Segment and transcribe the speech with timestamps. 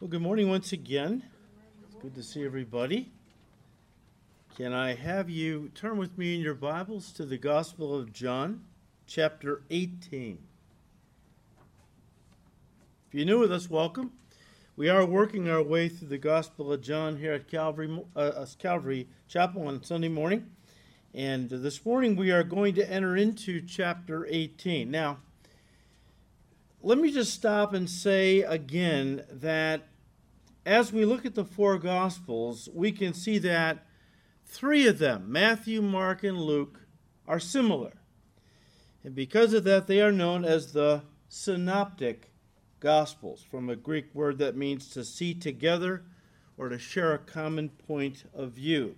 [0.00, 1.24] Well, good morning once again.
[1.82, 3.10] It's good to see everybody.
[4.56, 8.62] Can I have you turn with me in your Bibles to the Gospel of John,
[9.08, 10.38] chapter 18?
[13.08, 14.12] If you're new with us, welcome.
[14.76, 19.08] We are working our way through the Gospel of John here at Calvary, uh, Calvary
[19.26, 20.48] Chapel on Sunday morning.
[21.12, 24.92] And this morning we are going to enter into chapter 18.
[24.92, 25.18] Now,
[26.82, 29.88] let me just stop and say again that
[30.64, 33.86] as we look at the four Gospels, we can see that
[34.44, 36.80] three of them, Matthew, Mark, and Luke,
[37.26, 37.92] are similar.
[39.02, 42.30] And because of that, they are known as the synoptic
[42.80, 46.04] Gospels, from a Greek word that means to see together
[46.56, 48.94] or to share a common point of view.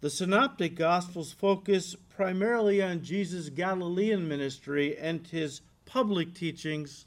[0.00, 7.06] The synoptic Gospels focus primarily on Jesus' Galilean ministry and his public teachings,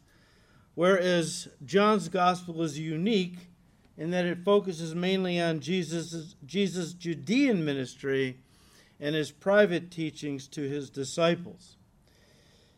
[0.76, 3.38] whereas John's gospel is unique
[3.98, 8.40] in that it focuses mainly on Jesus' Jesus' Judean ministry
[9.00, 11.78] and his private teachings to his disciples.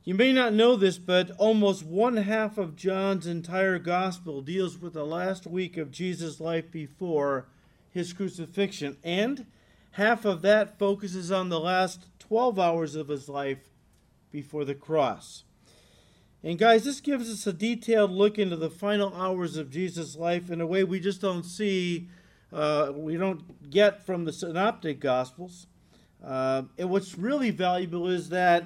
[0.03, 4.94] You may not know this, but almost one half of John's entire gospel deals with
[4.94, 7.47] the last week of Jesus' life before
[7.90, 9.47] his crucifixion, and
[9.92, 13.69] half of that focuses on the last 12 hours of his life
[14.31, 15.44] before the cross.
[16.46, 20.52] And guys, this gives us a detailed look into the final hours of Jesus' life
[20.52, 22.08] in a way we just don't see,
[22.54, 25.66] uh, we don't get from the synoptic gospels.
[26.24, 28.64] Uh, and what's really valuable is that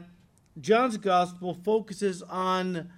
[0.60, 2.90] John's gospel focuses on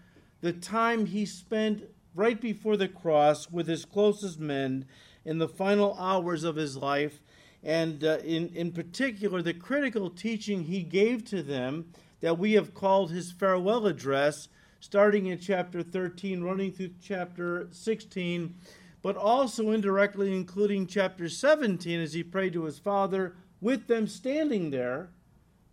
[0.42, 1.84] the time he spent
[2.16, 4.86] right before the cross with his closest men
[5.24, 7.22] in the final hours of his life,
[7.62, 12.74] and uh, in, in particular, the critical teaching he gave to them that we have
[12.74, 14.48] called his farewell address
[14.82, 18.56] starting in chapter 13, running through chapter 16,
[19.04, 24.72] but also indirectly including chapter 17 as he prayed to his Father with them standing
[24.72, 25.12] there.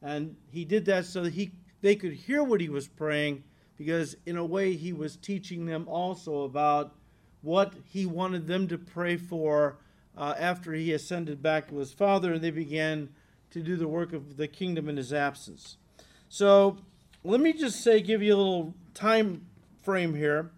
[0.02, 3.42] And he did that so that he, they could hear what he was praying,
[3.76, 6.94] because in a way he was teaching them also about
[7.40, 9.78] what he wanted them to pray for
[10.18, 13.08] uh, after he ascended back to his Father, and they began
[13.50, 15.78] to do the work of the kingdom in his absence.
[16.28, 16.76] So
[17.24, 19.46] let me just say, give you a little time
[19.82, 20.50] frame here.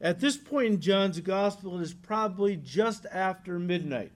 [0.00, 4.12] At this point in John's gospel, it is probably just after midnight.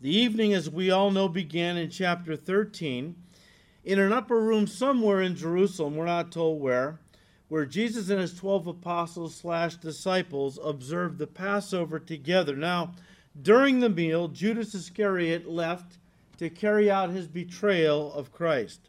[0.00, 3.16] The evening, as we all know, began in chapter 13
[3.84, 7.00] in an upper room somewhere in Jerusalem, we're not told where,
[7.48, 12.54] where Jesus and his 12 apostles slash disciples observed the Passover together.
[12.54, 12.94] Now,
[13.40, 15.98] during the meal, Judas Iscariot left
[16.38, 18.88] to carry out his betrayal of Christ.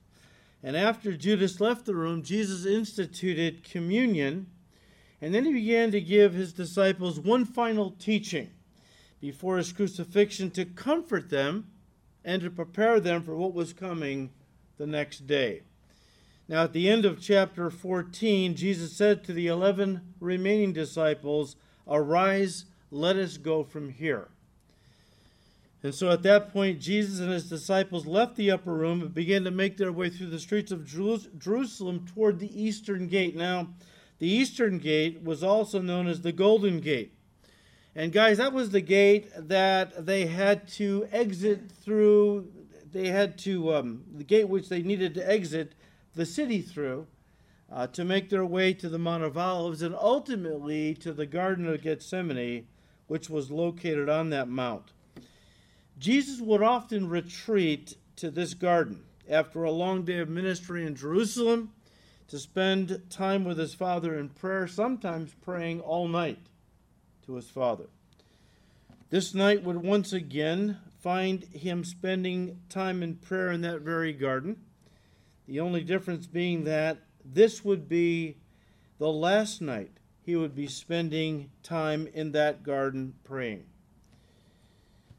[0.63, 4.47] And after Judas left the room, Jesus instituted communion,
[5.22, 8.50] and then he began to give his disciples one final teaching
[9.19, 11.68] before his crucifixion to comfort them
[12.24, 14.31] and to prepare them for what was coming
[14.78, 15.63] the next day.
[16.47, 21.56] Now, at the end of chapter 14, Jesus said to the 11 remaining disciples,
[21.88, 24.30] Arise, let us go from here.
[25.83, 29.44] And so at that point, Jesus and his disciples left the upper room and began
[29.44, 33.35] to make their way through the streets of Jerusalem toward the eastern gate.
[33.35, 33.67] Now,
[34.19, 37.13] the eastern gate was also known as the Golden Gate.
[37.95, 42.47] And guys, that was the gate that they had to exit through.
[42.91, 45.73] They had to, um, the gate which they needed to exit
[46.15, 47.07] the city through
[47.69, 51.67] uh, to make their way to the Mount of Olives and ultimately to the Garden
[51.67, 52.67] of Gethsemane,
[53.07, 54.94] which was located on that mount.
[55.97, 61.71] Jesus would often retreat to this garden after a long day of ministry in Jerusalem
[62.27, 66.39] to spend time with his Father in prayer, sometimes praying all night
[67.25, 67.85] to his Father.
[69.09, 74.61] This night would once again find him spending time in prayer in that very garden.
[75.47, 78.37] The only difference being that this would be
[78.97, 79.91] the last night
[80.25, 83.65] he would be spending time in that garden praying.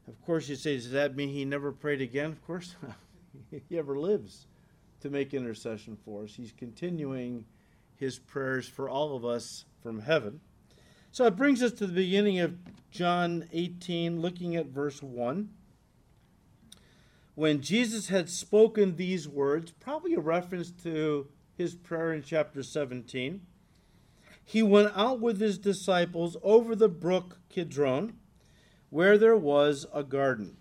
[0.07, 2.31] Of course, you say, does that mean he never prayed again?
[2.31, 2.75] Of course,
[3.69, 4.45] he ever lives
[5.01, 6.35] to make intercession for us.
[6.35, 7.45] He's continuing
[7.95, 10.41] his prayers for all of us from heaven.
[11.11, 12.57] So it brings us to the beginning of
[12.91, 15.49] John 18, looking at verse 1.
[17.35, 23.41] When Jesus had spoken these words, probably a reference to his prayer in chapter 17,
[24.43, 28.13] he went out with his disciples over the brook Kidron
[28.89, 30.57] where there was a garden,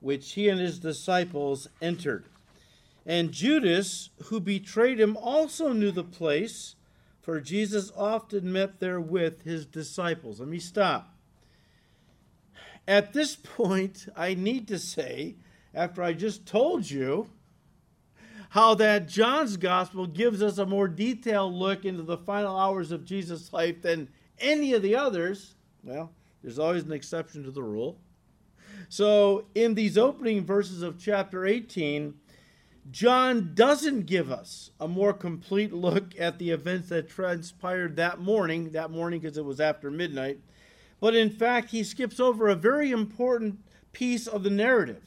[0.00, 2.26] which he and his disciples entered.
[3.04, 6.76] And Judas, who betrayed him, also knew the place,
[7.20, 10.40] for Jesus often met there with his disciples.
[10.40, 11.14] Let me stop.
[12.86, 15.36] At this point, I need to say,
[15.74, 17.30] after I just told you
[18.50, 23.04] how that John's gospel gives us a more detailed look into the final hours of
[23.04, 24.08] Jesus' life than
[24.38, 27.98] any of the others, well, there's always an exception to the rule.
[28.88, 32.14] So, in these opening verses of chapter 18,
[32.90, 38.70] John doesn't give us a more complete look at the events that transpired that morning,
[38.70, 40.40] that morning because it was after midnight,
[41.00, 43.60] but in fact, he skips over a very important
[43.92, 45.02] piece of the narrative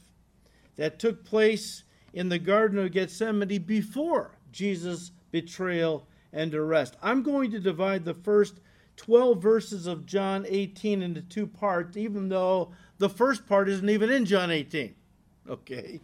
[0.76, 6.96] that took place in the Garden of Gethsemane before Jesus' betrayal and arrest.
[7.02, 8.60] I'm going to divide the first
[8.96, 14.10] 12 verses of John 18 into two parts, even though the first part isn't even
[14.10, 14.94] in John 18.
[15.48, 16.00] Okay?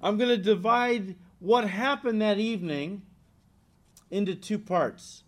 [0.00, 3.02] I'm going to divide what happened that evening
[4.08, 5.24] into two parts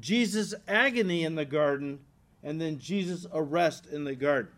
[0.00, 2.00] Jesus' agony in the garden,
[2.42, 4.52] and then Jesus' arrest in the garden.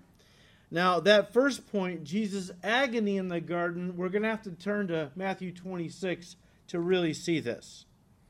[0.71, 4.89] Now, that first point, Jesus' agony in the garden, we're going to have to turn
[4.89, 6.37] to Matthew 26
[6.69, 7.87] to really see this.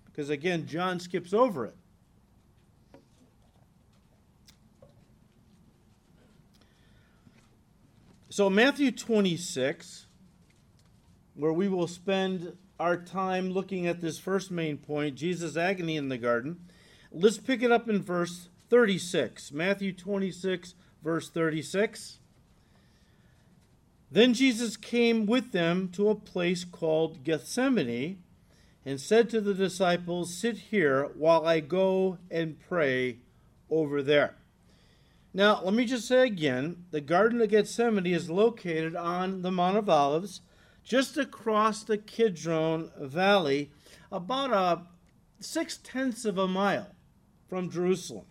[0.06, 1.76] Because again, John skips over it.
[8.40, 10.06] So, Matthew 26,
[11.34, 16.08] where we will spend our time looking at this first main point, Jesus' agony in
[16.08, 16.58] the garden.
[17.12, 19.52] Let's pick it up in verse 36.
[19.52, 20.72] Matthew 26,
[21.04, 22.20] verse 36.
[24.10, 28.22] Then Jesus came with them to a place called Gethsemane
[28.86, 33.18] and said to the disciples, Sit here while I go and pray
[33.68, 34.39] over there.
[35.32, 39.76] Now, let me just say again the Garden of Gethsemane is located on the Mount
[39.76, 40.40] of Olives,
[40.82, 43.70] just across the Kidron Valley,
[44.10, 44.82] about a
[45.42, 46.94] six tenths of a mile
[47.48, 48.26] from Jerusalem.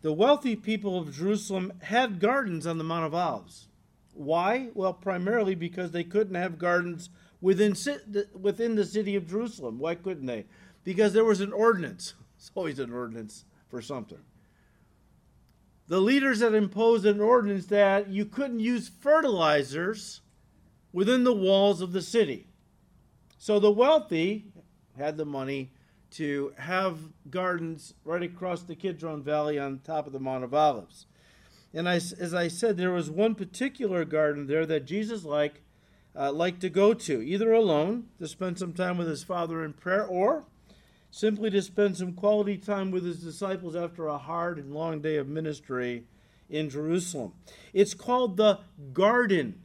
[0.00, 3.66] The wealthy people of Jerusalem had gardens on the Mount of Olives.
[4.14, 4.68] Why?
[4.74, 7.74] Well, primarily because they couldn't have gardens within,
[8.32, 9.78] within the city of Jerusalem.
[9.80, 10.46] Why couldn't they?
[10.84, 12.14] Because there was an ordinance.
[12.38, 14.20] It's always an ordinance for something.
[15.88, 20.20] The leaders had imposed an ordinance that you couldn't use fertilizers
[20.92, 22.46] within the walls of the city.
[23.38, 24.52] So the wealthy
[24.98, 25.72] had the money
[26.10, 26.98] to have
[27.30, 31.06] gardens right across the Kidron Valley on top of the Mount of Olives.
[31.72, 35.60] And I, as I said, there was one particular garden there that Jesus liked,
[36.16, 39.74] uh, liked to go to, either alone to spend some time with his Father in
[39.74, 40.44] prayer, or
[41.10, 45.16] simply to spend some quality time with his disciples after a hard and long day
[45.16, 46.04] of ministry
[46.48, 47.32] in Jerusalem.
[47.72, 48.60] It's called the
[48.92, 49.60] Garden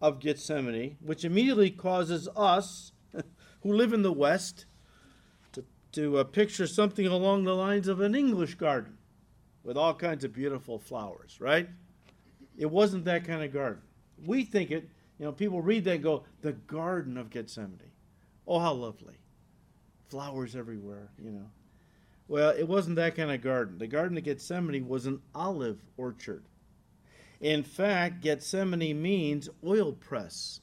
[0.00, 2.92] of Gethsemane, which immediately causes us
[3.62, 4.64] who live in the West
[5.52, 8.96] to, to uh, picture something along the lines of an English garden
[9.62, 11.68] with all kinds of beautiful flowers, right?
[12.56, 13.82] It wasn't that kind of garden.
[14.24, 14.88] We think it,
[15.18, 17.80] you know, people read that and go, the Garden of Gethsemane.
[18.46, 19.19] Oh, how lovely.
[20.10, 21.46] Flowers everywhere, you know.
[22.26, 23.78] Well, it wasn't that kind of garden.
[23.78, 26.44] The Garden of Gethsemane was an olive orchard.
[27.40, 30.60] In fact, Gethsemane means oil press.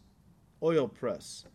[0.62, 1.46] Oil press.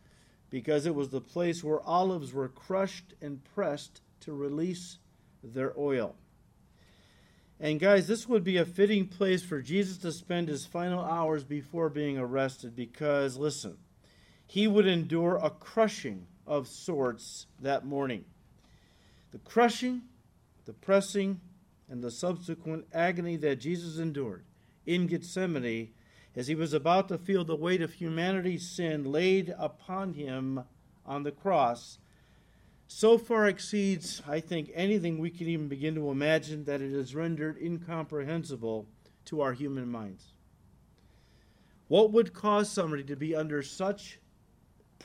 [0.50, 4.98] Because it was the place where olives were crushed and pressed to release
[5.42, 6.14] their oil.
[7.60, 11.44] And guys, this would be a fitting place for Jesus to spend his final hours
[11.44, 13.76] before being arrested because, listen,
[14.46, 18.24] he would endure a crushing of sorts that morning.
[19.30, 20.02] The crushing,
[20.64, 21.40] the pressing,
[21.88, 24.44] and the subsequent agony that Jesus endured
[24.86, 25.90] in Gethsemane
[26.34, 30.64] as he was about to feel the weight of humanity's sin laid upon him
[31.04, 31.98] on the cross
[32.94, 37.14] so far exceeds, I think, anything we can even begin to imagine that it is
[37.14, 38.86] rendered incomprehensible
[39.26, 40.34] to our human minds.
[41.88, 44.20] What would cause somebody to be under such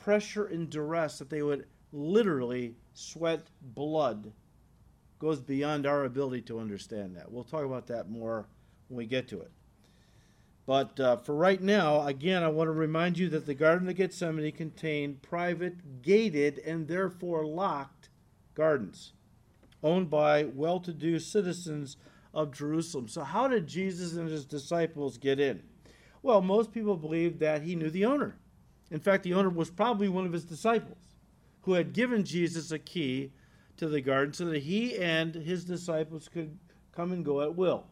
[0.02, 4.32] pressure and duress that they would literally sweat blood
[5.18, 7.30] goes beyond our ability to understand that.
[7.30, 8.46] We'll talk about that more
[8.88, 9.50] when we get to it.
[10.66, 13.96] But uh, for right now, again, I want to remind you that the Garden of
[13.96, 18.10] Gethsemane contained private, gated, and therefore locked
[18.54, 19.12] gardens
[19.82, 21.96] owned by well to do citizens
[22.34, 23.08] of Jerusalem.
[23.08, 25.62] So, how did Jesus and his disciples get in?
[26.22, 28.36] Well, most people believe that he knew the owner.
[28.90, 31.16] In fact, the owner was probably one of his disciples
[31.62, 33.32] who had given Jesus a key
[33.76, 36.58] to the garden so that he and his disciples could
[36.92, 37.86] come and go at will.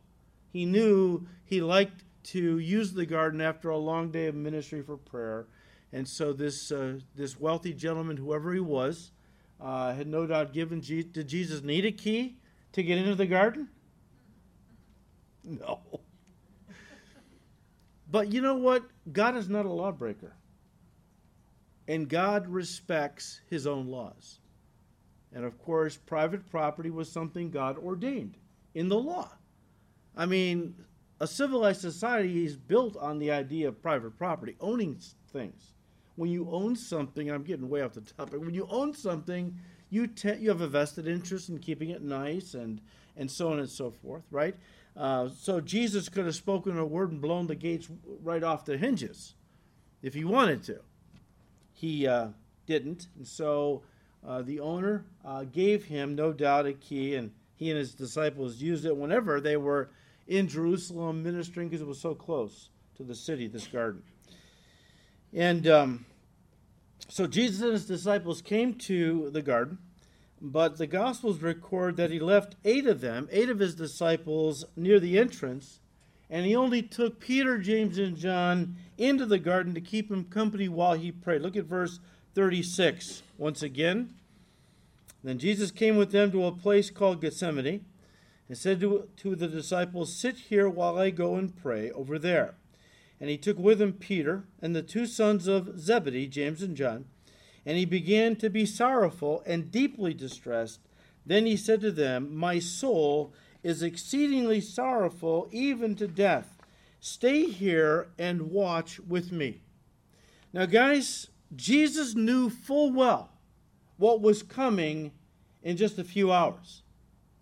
[0.53, 4.97] He knew he liked to use the garden after a long day of ministry for
[4.97, 5.47] prayer.
[5.93, 9.13] And so this uh, this wealthy gentleman, whoever he was,
[9.61, 10.83] uh, had no doubt given.
[10.83, 12.39] Je- did Jesus need a key
[12.73, 13.69] to get into the garden?
[15.45, 15.81] No.
[18.09, 18.85] But you know what?
[19.13, 20.33] God is not a lawbreaker.
[21.89, 24.41] And God respects his own laws.
[25.33, 28.37] And of course, private property was something God ordained
[28.75, 29.31] in the law.
[30.17, 30.75] I mean,
[31.21, 34.99] a civilized society is built on the idea of private property, owning
[35.33, 35.73] things.
[36.17, 38.41] When you own something, I'm getting way off the topic.
[38.41, 39.55] When you own something,
[39.91, 42.81] you te- you have a vested interest in keeping it nice and
[43.17, 44.55] and so on and so forth, right?
[44.97, 47.89] Uh, so Jesus could have spoken a word and blown the gates
[48.23, 49.35] right off the hinges
[50.03, 50.81] if he wanted to.
[51.77, 52.29] He uh,
[52.67, 53.83] didn't, and so
[54.27, 58.63] uh, the owner uh, gave him, no doubt, a key, and he and his disciples
[58.63, 59.91] used it whenever they were
[60.27, 64.03] in Jerusalem ministering because it was so close to the city, this garden.
[65.35, 66.07] And um,
[67.09, 69.77] so Jesus and his disciples came to the garden,
[70.41, 74.99] but the Gospels record that he left eight of them, eight of his disciples, near
[74.99, 75.81] the entrance,
[76.29, 80.69] and he only took Peter, James, and John into the garden to keep him company
[80.69, 81.43] while he prayed.
[81.43, 82.01] Look at verse
[82.35, 84.15] 36 once again.
[85.23, 87.85] Then Jesus came with them to a place called Gethsemane
[88.49, 92.55] and said to, to the disciples, Sit here while I go and pray over there.
[93.21, 97.07] And he took with him Peter and the two sons of Zebedee, James and John,
[97.65, 100.81] and he began to be sorrowful and deeply distressed.
[101.25, 103.33] Then he said to them, My soul
[103.67, 106.57] is exceedingly sorrowful, even to death.
[107.01, 109.61] Stay here and watch with me.
[110.53, 113.33] Now, guys, Jesus knew full well
[113.97, 115.11] what was coming
[115.65, 116.83] in just a few hours.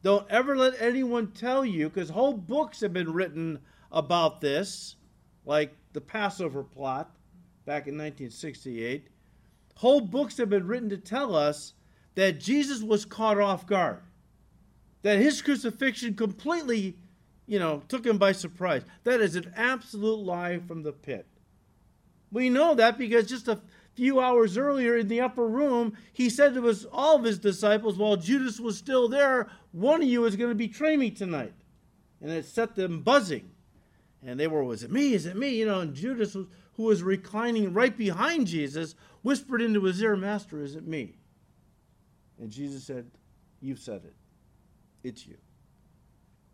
[0.03, 3.59] Don't ever let anyone tell you, because whole books have been written
[3.93, 4.97] about this,
[5.45, 7.15] like the Passover plot
[7.67, 9.09] back in 1968.
[9.75, 11.75] Whole books have been written to tell us
[12.15, 14.01] that Jesus was caught off guard,
[15.05, 16.97] that his crucifixion completely,
[17.47, 18.83] you know, took him by surprise.
[19.05, 21.27] That is an absolute lie from the pit.
[22.33, 23.61] We know that because just a
[23.95, 27.99] few hours earlier in the upper room, he said to his, all of his disciples,
[27.99, 31.53] while Judas was still there, one of you is going to betray me tonight.
[32.23, 33.51] And it set them buzzing.
[34.27, 35.13] And they were, was it me?
[35.13, 35.51] Is it me?
[35.51, 36.49] You know, and Judas, who
[36.83, 41.17] was reclining right behind Jesus, whispered into his ear, Master, is it me?
[42.41, 43.11] And Jesus said,
[43.61, 44.15] You've said it.
[45.05, 45.37] It's you.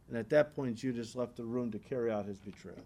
[0.08, 2.84] And at that point, Judas left the room to carry out his betrayal.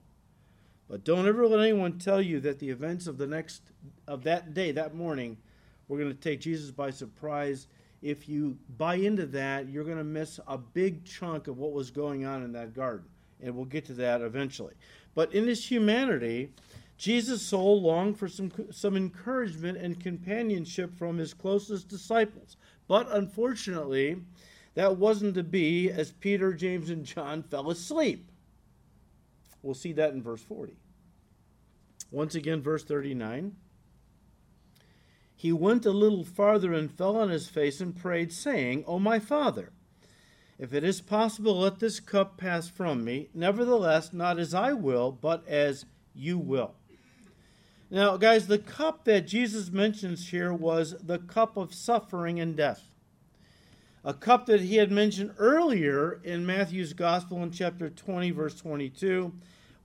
[0.88, 3.62] But don't ever let anyone tell you that the events of the next
[4.06, 5.38] of that day, that morning,
[5.88, 7.66] were going to take Jesus by surprise.
[8.02, 11.90] If you buy into that, you're going to miss a big chunk of what was
[11.90, 13.06] going on in that garden.
[13.42, 14.75] And we'll get to that eventually.
[15.14, 16.50] But in his humanity,
[16.99, 22.59] Jesus' soul longed for some, some encouragement and companionship from his closest disciples.
[22.87, 24.18] But unfortunately,
[24.75, 28.31] that wasn't to be as Peter, James, and John fell asleep.
[29.62, 30.76] We'll see that in verse 40.
[32.11, 33.57] Once again, verse 39.
[35.37, 39.19] He went a little farther and fell on his face and prayed, saying, O my
[39.19, 39.73] Father,
[40.59, 43.28] if it is possible, let this cup pass from me.
[43.35, 46.75] Nevertheless, not as I will, but as you will.
[47.90, 52.93] Now, guys, the cup that Jesus mentions here was the cup of suffering and death.
[54.06, 59.32] A cup that he had mentioned earlier in Matthew's Gospel in chapter 20, verse 22,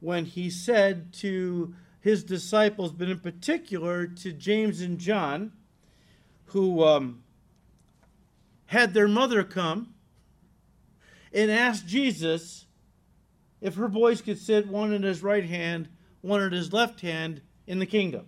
[0.01, 5.53] when he said to his disciples, but in particular to James and John,
[6.47, 7.23] who um,
[8.65, 9.93] had their mother come
[11.33, 12.65] and asked Jesus
[13.61, 15.88] if her boys could sit one in his right hand,
[16.21, 18.25] one in his left hand in the kingdom.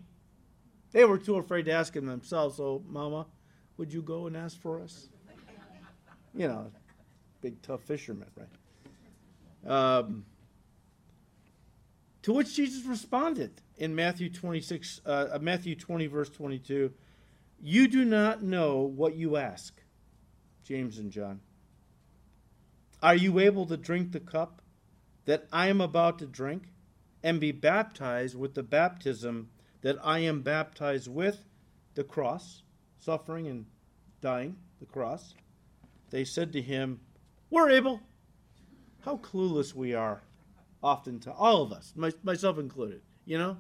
[0.93, 3.25] They were too afraid to ask him themselves, so, Mama,
[3.75, 5.09] would you go and ask for us?
[6.33, 6.71] You know,
[7.41, 8.47] big tough fisherman, right?
[9.99, 10.25] Um,
[12.23, 16.93] to which Jesus responded in Matthew 26, uh, Matthew 20, verse 22,
[17.61, 19.81] You do not know what you ask,
[20.63, 21.41] James and John.
[23.01, 24.61] Are you able to drink the cup
[25.25, 26.71] that I am about to drink
[27.23, 29.49] and be baptized with the baptism
[29.81, 31.43] that I am baptized with,
[31.95, 32.61] the cross,
[32.99, 33.65] suffering and
[34.21, 35.33] dying, the cross?
[36.11, 36.99] They said to him,
[37.49, 38.01] We're able.
[39.03, 40.21] How clueless we are
[40.83, 43.57] often to all of us, my, myself included, you know?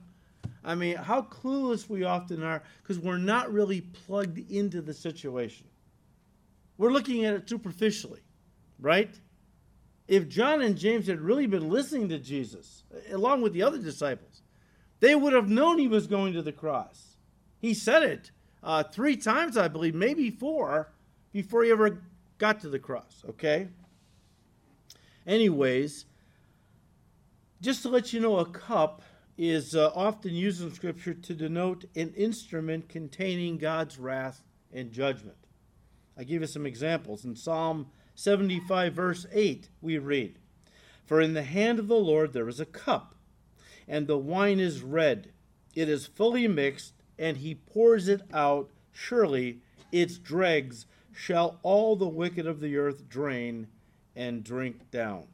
[0.63, 5.67] I mean, how clueless we often are because we're not really plugged into the situation.
[6.77, 8.21] We're looking at it superficially,
[8.79, 9.19] right?
[10.07, 14.41] If John and James had really been listening to Jesus, along with the other disciples,
[14.99, 17.17] they would have known he was going to the cross.
[17.59, 18.31] He said it
[18.63, 20.91] uh, three times, I believe, maybe four,
[21.31, 22.01] before he ever
[22.41, 23.67] got to the cross, okay?
[25.27, 26.05] Anyways,
[27.61, 29.03] just to let you know, a cup
[29.37, 34.43] is uh, often used in Scripture to denote an instrument containing God's wrath
[34.73, 35.37] and judgment.
[36.17, 37.25] I give you some examples.
[37.25, 40.39] In Psalm 75, verse 8, we read,
[41.05, 43.13] For in the hand of the Lord there is a cup,
[43.87, 45.31] and the wine is red.
[45.75, 48.71] It is fully mixed, and he pours it out.
[48.91, 53.67] Surely its dregs shall all the wicked of the earth drain
[54.15, 55.25] and drink down.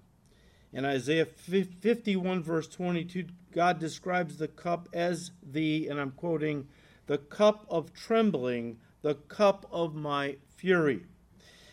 [0.73, 6.67] In Isaiah 51, verse 22, God describes the cup as the, and I'm quoting,
[7.07, 11.03] the cup of trembling, the cup of my fury.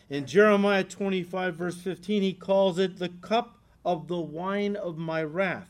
[0.09, 5.23] In Jeremiah 25, verse 15, he calls it the cup of the wine of my
[5.23, 5.69] wrath.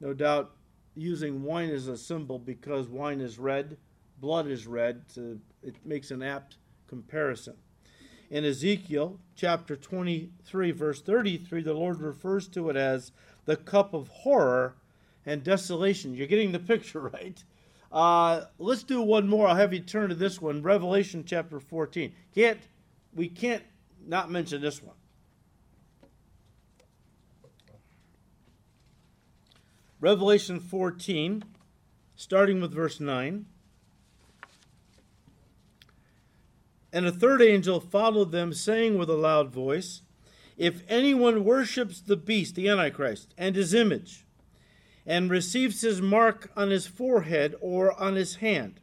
[0.00, 0.52] No doubt
[0.94, 3.76] using wine as a symbol because wine is red,
[4.20, 6.56] blood is red, so it makes an apt
[6.94, 7.54] comparison.
[8.30, 13.10] In Ezekiel chapter 23, verse 33, the Lord refers to it as
[13.46, 14.76] the cup of horror
[15.26, 16.14] and desolation.
[16.14, 17.42] You're getting the picture, right?
[17.90, 19.48] Uh, let's do one more.
[19.48, 22.12] I'll have you turn to this one, Revelation chapter 14.
[22.34, 22.60] Can't
[23.12, 23.62] we can't
[24.06, 24.96] not mention this one.
[30.00, 31.44] Revelation 14,
[32.14, 33.46] starting with verse 9.
[36.94, 40.02] And a third angel followed them, saying with a loud voice,
[40.56, 44.24] If anyone worships the beast, the Antichrist, and his image,
[45.04, 48.78] and receives his mark on his forehead or on his hand.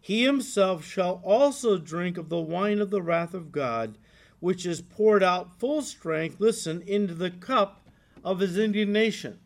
[0.00, 3.96] He himself shall also drink of the wine of the wrath of God,
[4.40, 7.88] which is poured out full strength, listen, into the cup
[8.24, 9.38] of his indignation.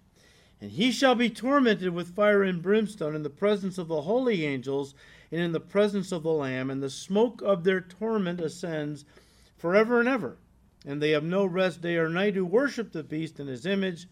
[0.58, 4.46] And he shall be tormented with fire and brimstone in the presence of the holy
[4.46, 4.94] angels
[5.34, 9.04] and in the presence of the Lamb, and the smoke of their torment ascends
[9.56, 10.36] forever and ever.
[10.86, 14.06] And they have no rest day or night who worship the beast in his image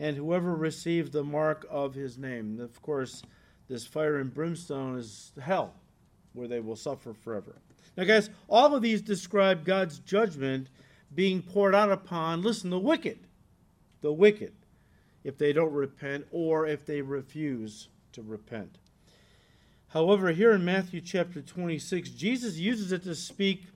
[0.00, 2.58] and whoever receives the mark of his name.
[2.58, 3.22] Of course,
[3.68, 5.74] this fire and brimstone is hell,
[6.32, 7.54] where they will suffer forever.
[7.96, 10.70] Now, guys, all of these describe God's judgment
[11.14, 13.20] being poured out upon, listen, the wicked.
[14.00, 14.54] The wicked,
[15.22, 18.78] if they don't repent or if they refuse to repent.
[19.94, 23.66] However, here in Matthew chapter 26, Jesus uses it to speak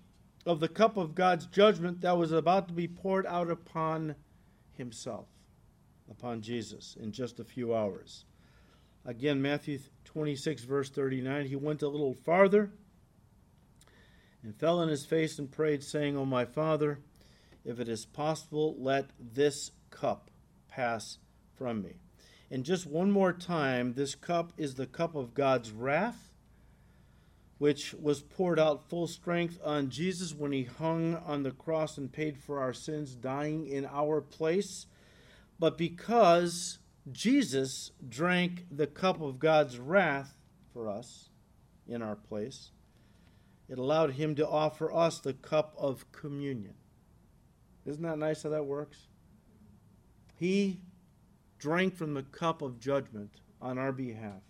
[0.44, 4.16] of the cup of God's judgment that was about to be poured out upon
[4.72, 5.28] himself
[6.10, 8.24] upon Jesus in just a few hours.
[9.04, 12.72] Again, Matthew 26, verse 39, he went a little farther
[14.42, 16.98] and fell on his face and prayed, saying, O my Father,
[17.64, 20.32] if it is possible, let this cup
[20.68, 21.18] pass
[21.54, 21.92] from me.
[22.50, 26.32] And just one more time, this cup is the cup of God's wrath,
[27.58, 32.10] which was poured out full strength on Jesus when he hung on the cross and
[32.10, 34.86] paid for our sins, dying in our place
[35.58, 36.78] but because
[37.10, 40.34] Jesus drank the cup of God's wrath
[40.72, 41.30] for us
[41.88, 42.70] in our place,
[43.68, 46.74] it allowed him to offer us the cup of communion.
[47.84, 49.08] Isn't that nice how that works?
[50.36, 50.80] He
[51.58, 54.42] drank from the cup of judgment on our behalf.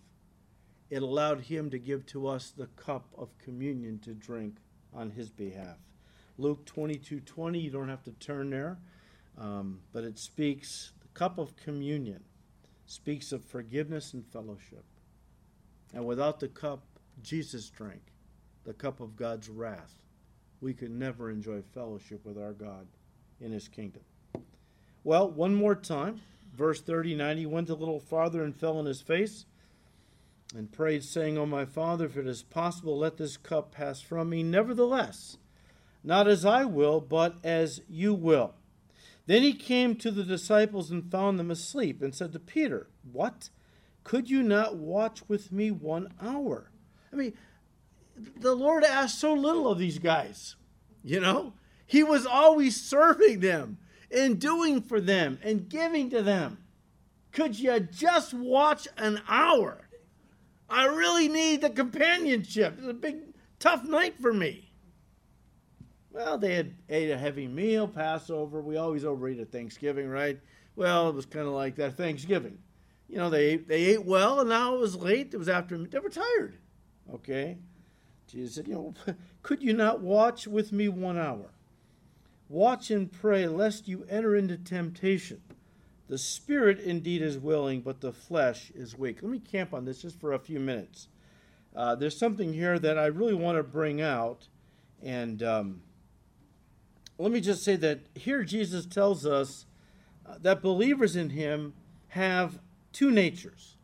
[0.89, 4.57] It allowed him to give to us the cup of communion to drink
[4.93, 5.77] on his behalf.
[6.37, 8.77] Luke 22 20, you don't have to turn there,
[9.37, 12.23] um, but it speaks the cup of communion
[12.89, 14.83] speaks of forgiveness and fellowship.
[15.93, 16.81] And without the cup
[17.21, 18.01] Jesus drank,
[18.65, 19.99] the cup of God's wrath,
[20.59, 22.87] we could never enjoy fellowship with our God
[23.39, 24.01] in his kingdom.
[25.03, 26.21] Well, one more time,
[26.59, 29.45] verse 39 he went a little farther and fell on his face
[30.55, 34.29] and prayed, saying, O my Father, if it is possible, let this cup pass from
[34.29, 34.43] me.
[34.43, 35.37] Nevertheless,
[36.03, 38.55] not as I will, but as you will.
[39.25, 43.49] Then he came to the disciples and found them asleep, and said to Peter, What?
[44.03, 46.71] Could you not watch with me one hour?
[47.13, 47.33] I mean,
[48.35, 50.55] the Lord asked so little of these guys.
[51.03, 51.53] You know,
[51.85, 53.77] He was always serving them
[54.11, 56.57] and doing for them and giving to them.
[57.31, 59.87] Could you just watch an hour?
[60.69, 62.75] I really need the companionship.
[62.77, 63.17] It's a big,
[63.59, 64.71] tough night for me.
[66.11, 68.61] Well, they had ate a heavy meal, Passover.
[68.61, 70.39] We always overeat at Thanksgiving, right?
[70.75, 72.57] Well, it was kind of like that Thanksgiving.
[73.07, 75.33] You know, they they ate well, and now it was late.
[75.33, 76.57] It was after they were tired.
[77.13, 77.57] Okay,
[78.27, 78.93] Jesus said, you know,
[79.43, 81.51] could you not watch with me one hour?
[82.49, 85.41] Watch and pray, lest you enter into temptation.
[86.07, 89.21] The spirit indeed is willing, but the flesh is weak.
[89.21, 91.07] Let me camp on this just for a few minutes.
[91.75, 94.47] uh, there's something here that I really want to bring out.
[95.03, 95.81] And um,
[97.19, 99.65] let me just say that here Jesus tells us
[100.25, 101.73] uh, that believers in him
[102.09, 102.59] have
[102.91, 103.75] two natures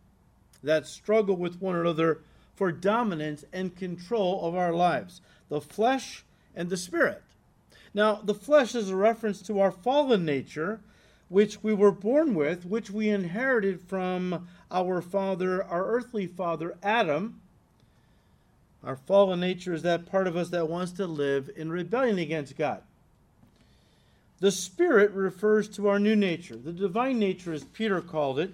[0.63, 2.21] that struggle with one another
[2.55, 6.25] for dominance and control of our lives the flesh
[6.55, 7.21] and the spirit.
[7.95, 10.81] Now, the flesh is a reference to our fallen nature,
[11.29, 17.39] which we were born with, which we inherited from our father, our earthly father, Adam.
[18.83, 22.57] Our fallen nature is that part of us that wants to live in rebellion against
[22.57, 22.83] God.
[24.41, 26.57] The Spirit refers to our new nature.
[26.57, 28.51] The divine nature, as Peter called it,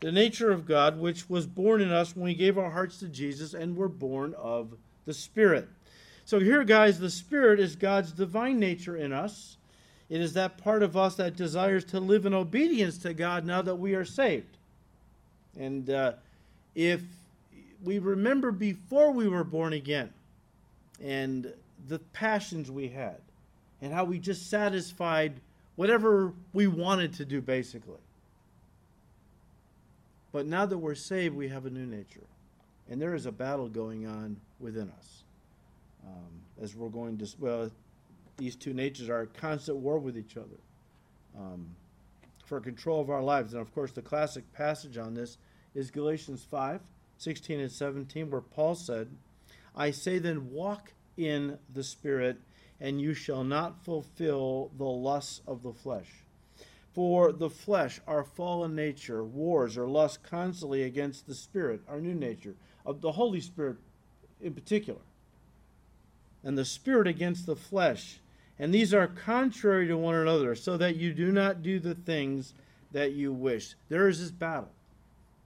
[0.00, 3.08] the nature of God, which was born in us when we gave our hearts to
[3.08, 5.68] Jesus and were born of the Spirit.
[6.28, 9.56] So, here, guys, the Spirit is God's divine nature in us.
[10.10, 13.62] It is that part of us that desires to live in obedience to God now
[13.62, 14.58] that we are saved.
[15.58, 16.12] And uh,
[16.74, 17.00] if
[17.82, 20.12] we remember before we were born again
[21.02, 21.50] and
[21.88, 23.16] the passions we had
[23.80, 25.32] and how we just satisfied
[25.76, 28.02] whatever we wanted to do, basically.
[30.30, 32.26] But now that we're saved, we have a new nature.
[32.90, 35.22] And there is a battle going on within us.
[36.08, 37.70] Um, as we're going to, well,
[38.36, 40.58] these two natures are at constant war with each other
[41.38, 41.68] um,
[42.44, 43.52] for control of our lives.
[43.52, 45.38] And of course, the classic passage on this
[45.74, 46.80] is Galatians 5
[47.18, 49.08] 16 and 17, where Paul said,
[49.74, 52.38] I say then, walk in the Spirit,
[52.80, 56.06] and you shall not fulfill the lusts of the flesh.
[56.94, 62.14] For the flesh, our fallen nature, wars or lusts constantly against the Spirit, our new
[62.14, 62.54] nature,
[62.86, 63.76] of the Holy Spirit
[64.40, 65.00] in particular,
[66.44, 68.20] and the Spirit against the flesh.
[68.58, 72.54] And these are contrary to one another, so that you do not do the things
[72.92, 73.74] that you wish.
[73.88, 74.70] There is this battle.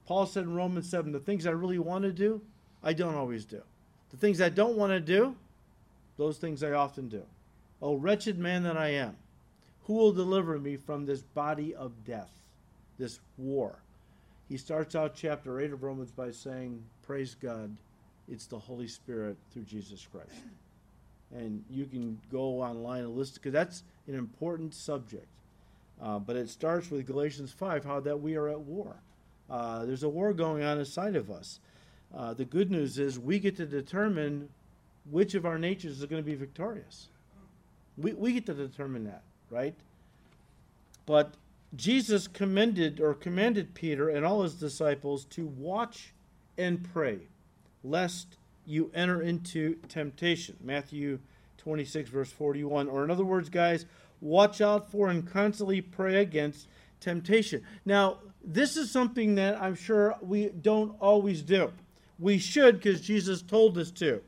[0.05, 2.41] Paul said in Romans 7 the things I really want to do,
[2.83, 3.61] I don't always do.
[4.11, 5.35] The things I don't want to do,
[6.17, 7.23] those things I often do.
[7.81, 9.15] Oh, wretched man that I am.
[9.85, 12.31] Who will deliver me from this body of death,
[12.97, 13.75] this war?
[14.49, 17.75] He starts out chapter 8 of Romans by saying, Praise God,
[18.29, 20.29] it's the Holy Spirit through Jesus Christ.
[21.33, 25.27] And you can go online and listen, because that's an important subject.
[26.01, 28.97] Uh, but it starts with Galatians 5, how that we are at war.
[29.49, 31.59] Uh, there's a war going on inside of us.
[32.15, 34.49] Uh, the good news is we get to determine
[35.09, 37.07] which of our natures is going to be victorious.
[37.97, 39.75] We, we get to determine that, right?
[41.05, 41.33] But
[41.75, 46.13] Jesus commended or commanded Peter and all his disciples to watch
[46.57, 47.19] and pray,
[47.83, 50.57] lest you enter into temptation.
[50.61, 51.19] Matthew
[51.57, 52.87] 26, verse 41.
[52.87, 53.85] Or, in other words, guys,
[54.21, 56.67] watch out for and constantly pray against
[56.99, 57.63] temptation.
[57.85, 61.71] Now, this is something that I'm sure we don't always do.
[62.19, 64.21] We should because Jesus told us to.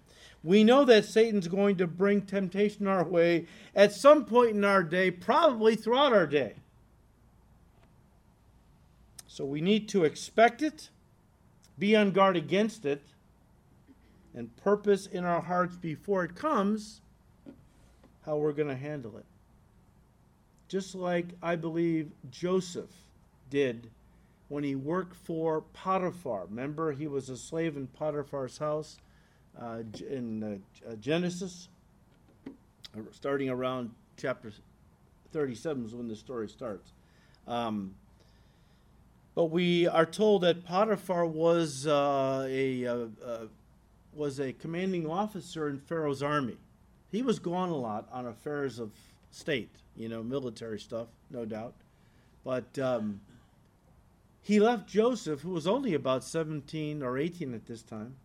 [0.44, 4.84] We know that Satan's going to bring temptation our way at some point in our
[4.84, 6.54] day, probably throughout our day.
[9.28, 10.90] So we need to expect it,
[11.80, 13.02] be on guard against it,
[14.36, 17.02] and purpose in our hearts before it comes
[18.26, 19.26] how we're going to handle it.
[20.68, 22.90] Just like I believe Joseph
[23.50, 23.90] did
[24.50, 26.46] when he worked for Potiphar.
[26.50, 28.98] Remember, he was a slave in Potiphar's house
[29.60, 31.70] uh, in uh, uh, Genesis,
[33.12, 34.52] starting around chapter
[35.32, 36.94] 37 is when the story starts.
[37.48, 37.96] Um,
[39.36, 43.38] but we are told that Potiphar was uh, a uh, uh,
[44.16, 46.58] was a commanding officer in Pharaoh's army.
[47.12, 48.92] He was gone a lot on affairs of
[49.32, 51.74] state, you know, military stuff, no doubt.
[52.44, 53.22] But um,
[54.42, 58.16] he left Joseph, who was only about 17 or 18 at this time,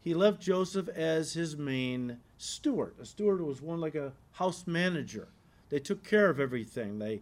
[0.00, 2.94] he left Joseph as his main steward.
[3.00, 5.28] A steward was one like a house manager.
[5.68, 6.98] They took care of everything.
[6.98, 7.20] They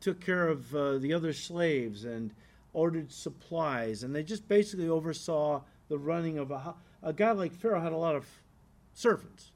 [0.00, 2.32] took care of uh, the other slaves and
[2.72, 6.74] ordered supplies, and they just basically oversaw the running of a house.
[7.06, 8.26] A guy like Pharaoh had a lot of
[8.92, 9.52] servants,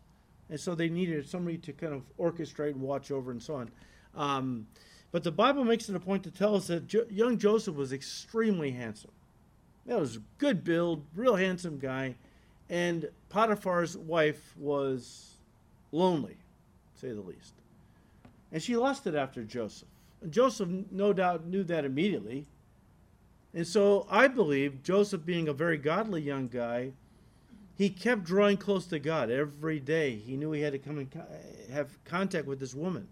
[0.49, 3.71] and so they needed somebody to kind of orchestrate and watch over and so on.
[4.17, 4.67] Um,
[5.13, 7.93] but the Bible makes it a point to tell us that jo- young Joseph was
[7.93, 9.11] extremely handsome.
[9.85, 12.15] That was a good build, real handsome guy
[12.71, 15.35] and Potiphar's wife was
[15.91, 16.37] lonely,
[16.95, 17.53] say the least.
[18.53, 19.89] And she lusted after Joseph.
[20.23, 22.47] And Joseph, no doubt, knew that immediately.
[23.53, 26.93] And so I believe Joseph, being a very godly young guy,
[27.81, 30.15] he kept drawing close to God every day.
[30.15, 31.11] He knew he had to come and
[31.73, 33.09] have contact with this woman.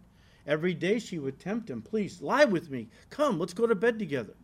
[0.47, 2.89] Every day she would tempt him, please lie with me.
[3.09, 4.35] Come, let's go to bed together.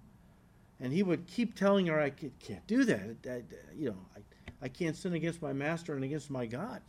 [0.81, 3.17] And he would keep telling her, I can't do that.
[3.27, 3.43] I,
[3.77, 4.21] you know, I,
[4.63, 6.81] I can't sin against my master and against my God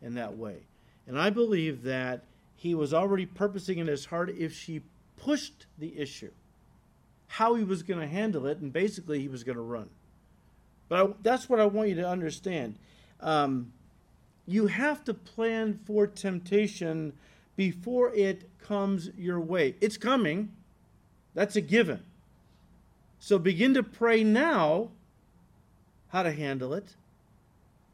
[0.00, 0.60] in that way.
[1.06, 2.24] And I believe that
[2.56, 4.80] he was already purposing in his heart if she
[5.18, 6.32] pushed the issue,
[7.26, 9.90] how he was going to handle it, and basically he was going to run.
[10.90, 12.76] But I, that's what I want you to understand.
[13.20, 13.72] Um,
[14.44, 17.12] you have to plan for temptation
[17.54, 19.76] before it comes your way.
[19.80, 20.50] It's coming,
[21.32, 22.02] that's a given.
[23.20, 24.90] So begin to pray now
[26.08, 26.96] how to handle it,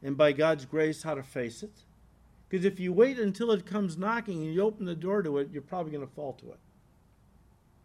[0.03, 1.83] and by God's grace, how to face it.
[2.49, 5.51] Because if you wait until it comes knocking and you open the door to it,
[5.53, 6.61] you're probably going to fall to it.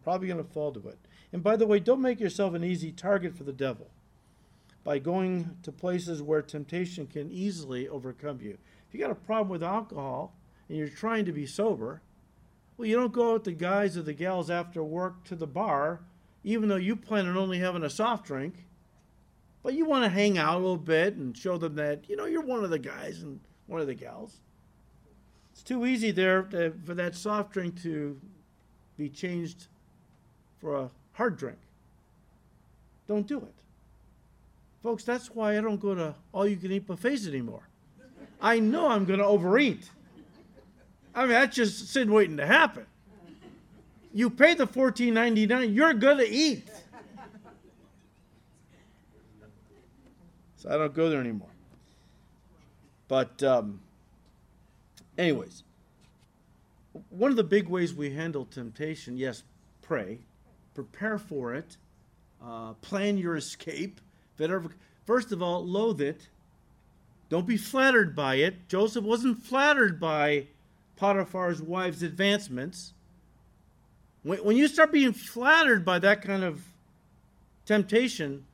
[0.04, 1.00] Probably going to fall to it.
[1.34, 3.88] And by the way, don't make yourself an easy target for the devil
[4.84, 8.58] by going to places where temptation can easily overcome you.
[8.88, 10.34] If you got a problem with alcohol
[10.68, 12.02] and you're trying to be sober,
[12.78, 16.02] well, you don't go with the guys or the gals after work to the bar,
[16.44, 18.66] even though you plan on only having a soft drink.
[19.64, 22.26] But you want to hang out a little bit and show them that, you know,
[22.26, 24.42] you're one of the guys and one of the gals.
[25.54, 28.20] It's too easy there to, for that soft drink to
[28.98, 29.68] be changed
[30.60, 31.60] for a hard drink.
[33.08, 33.61] Don't do it.
[34.84, 37.68] Folks, that's why I don't go to all you can eat buffets anymore.
[38.42, 39.88] I know I'm going to overeat.
[41.14, 42.86] I mean, that's just sin waiting to happen.
[44.14, 46.68] You pay the fourteen ninety nine, you're going to eat.
[50.58, 51.50] So I don't go there anymore.
[53.08, 53.82] But, um,
[55.18, 55.64] anyways,
[57.10, 59.44] one of the big ways we handle temptation, yes,
[59.82, 60.20] pray,
[60.74, 61.78] prepare for it,
[62.44, 64.02] uh, plan your escape.
[65.06, 66.28] First of all, loathe it.
[67.30, 68.68] Don't be flattered by it.
[68.68, 70.48] Joseph wasn't flattered by
[70.98, 72.94] Potiphar's wife's advancements.
[74.24, 76.62] When, when you start being flattered by that kind of
[77.66, 78.46] temptation,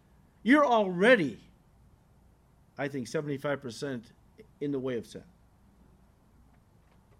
[0.43, 1.39] you're already,
[2.77, 4.01] I think, 75%
[4.61, 5.23] in the way of sin.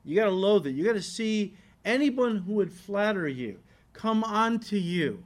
[0.05, 0.75] You got to loathe it.
[0.75, 1.53] You got to see
[1.83, 3.59] anyone who would flatter you
[3.97, 5.23] come onto you.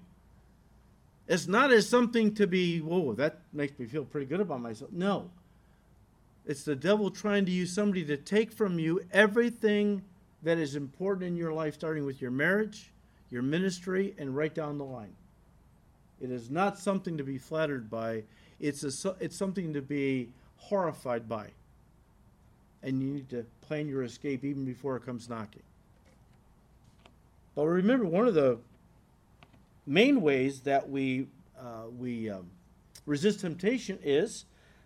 [1.27, 4.91] It's not as something to be, whoa, that makes me feel pretty good about myself.
[4.91, 5.29] No.
[6.45, 10.01] It's the devil trying to use somebody to take from you everything
[10.43, 12.91] that is important in your life, starting with your marriage,
[13.29, 15.13] your ministry, and right down the line.
[16.19, 18.23] It is not something to be flattered by.
[18.59, 21.47] It's, a, it's something to be horrified by.
[22.83, 25.63] And you need to plan your escape even before it comes knocking.
[27.55, 28.59] But remember, one of the
[29.91, 31.27] main ways that we,
[31.59, 32.49] uh, we um,
[33.05, 34.45] resist temptation is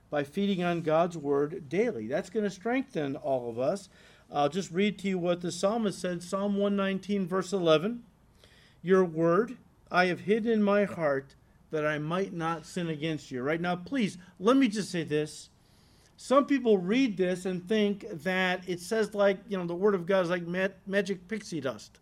[0.10, 2.08] by feeding on God's word daily.
[2.08, 3.90] That's going to strengthen all of us.
[4.32, 8.04] I'll just read to you what the psalmist said Psalm 119, verse 11.
[8.82, 9.58] Your word
[9.92, 11.36] I have hidden in my heart
[11.70, 13.44] that I might not sin against you.
[13.44, 15.50] Right now, please, let me just say this.
[16.18, 20.06] Some people read this and think that it says, like, you know, the word of
[20.06, 20.48] God is like
[20.88, 22.00] magic pixie dust.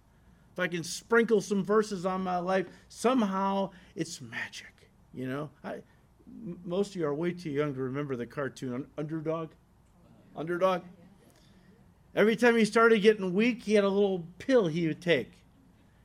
[0.53, 4.91] If I can sprinkle some verses on my life, somehow it's magic.
[5.11, 5.81] You know, I,
[6.63, 9.49] most of you are way too young to remember the cartoon Underdog.
[10.35, 10.83] Underdog.
[12.15, 15.31] Every time he started getting weak, he had a little pill he would take.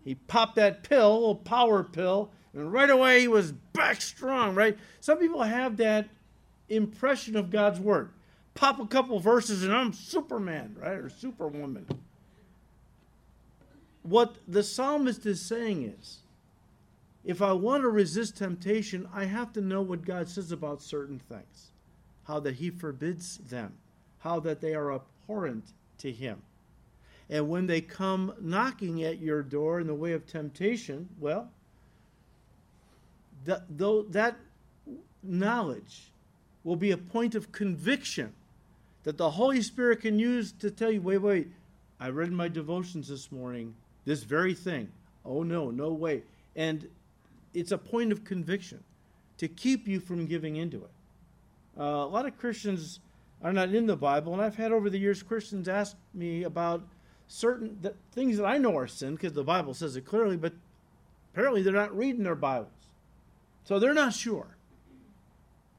[0.03, 4.55] He popped that pill, a little power pill, and right away he was back strong,
[4.55, 4.79] right?
[5.01, 6.09] Some people have that
[6.71, 8.13] impression of God's word.
[8.55, 10.97] Pop a couple verses and I'm Superman, right?
[10.97, 11.87] Or Superwoman.
[14.03, 16.21] What the psalmist is saying is
[17.25, 21.19] if I want to resist temptation, I have to know what God says about certain
[21.19, 21.73] things,
[22.25, 23.75] how that He forbids them,
[24.21, 26.43] how that they are abhorrent to Him.
[27.29, 31.51] And when they come knocking at your door in the way of temptation, well,
[33.45, 34.37] that, though that
[35.23, 36.11] knowledge
[36.65, 38.33] will be a point of conviction
[39.05, 41.49] that the Holy Spirit can use to tell you, wait, wait,
[42.01, 43.75] I read my devotions this morning
[44.09, 44.89] this very thing.
[45.23, 46.23] Oh, no, no way.
[46.57, 46.89] And
[47.53, 48.83] it's a point of conviction
[49.37, 50.91] to keep you from giving into it.
[51.79, 53.01] Uh, a lot of Christians
[53.43, 56.83] are not in the Bible, and I've had over the years Christians ask me about
[57.29, 60.55] certain th- things that I know are sin because the Bible says it clearly, but
[61.35, 62.73] apparently they're not reading their Bibles.
[63.65, 64.57] So they're not sure.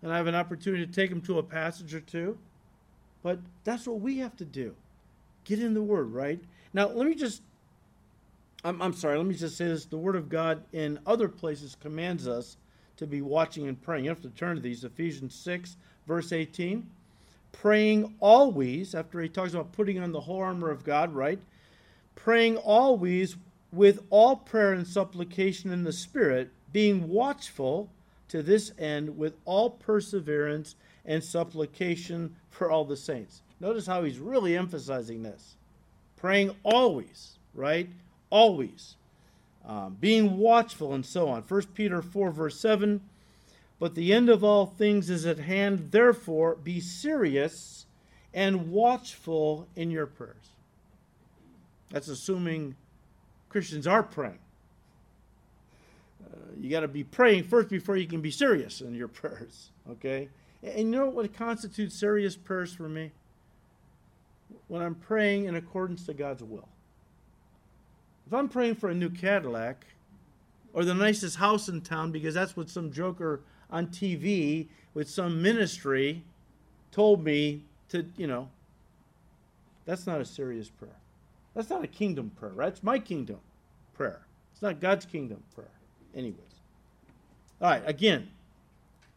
[0.03, 2.37] And I have an opportunity to take them to a passage or two.
[3.23, 4.75] But that's what we have to do.
[5.45, 6.39] Get in the Word, right?
[6.73, 7.41] Now, let me just
[8.63, 9.85] I'm, I'm sorry, let me just say this.
[9.85, 12.57] The Word of God in other places commands us
[12.97, 14.03] to be watching and praying.
[14.03, 14.83] You have to turn to these.
[14.83, 16.89] Ephesians 6, verse 18.
[17.51, 21.39] Praying always, after he talks about putting on the whole armor of God, right?
[22.15, 23.37] Praying always
[23.71, 27.89] with all prayer and supplication in the Spirit, being watchful
[28.27, 33.41] to this end with all perseverance and supplication for all the saints.
[33.59, 35.55] Notice how he's really emphasizing this.
[36.17, 37.89] Praying always, right?
[38.29, 38.95] Always.
[39.65, 41.43] Um, being watchful and so on.
[41.43, 43.01] 1 Peter 4, verse 7.
[43.79, 45.91] But the end of all things is at hand.
[45.91, 47.85] Therefore, be serious
[48.33, 50.35] and watchful in your prayers.
[51.89, 52.75] That's assuming
[53.47, 54.39] Christians are praying.
[56.23, 59.69] Uh, you got to be praying first before you can be serious in your prayers,
[59.89, 60.29] okay?
[60.61, 63.11] And you know what constitutes serious prayers for me?
[64.67, 66.67] When I'm praying in accordance to God's will.
[68.29, 69.87] If I'm praying for a new Cadillac
[70.71, 75.41] or the nicest house in town because that's what some joker on TV with some
[75.41, 76.21] ministry
[76.91, 78.47] told me to, you know,
[79.87, 80.93] that's not a serious prayer.
[81.55, 82.67] That's not a kingdom prayer, right?
[82.67, 83.39] It's my kingdom
[83.95, 84.19] prayer.
[84.53, 85.71] It's not God's kingdom prayer.
[86.15, 86.37] Anyways.
[87.59, 88.29] All right, again,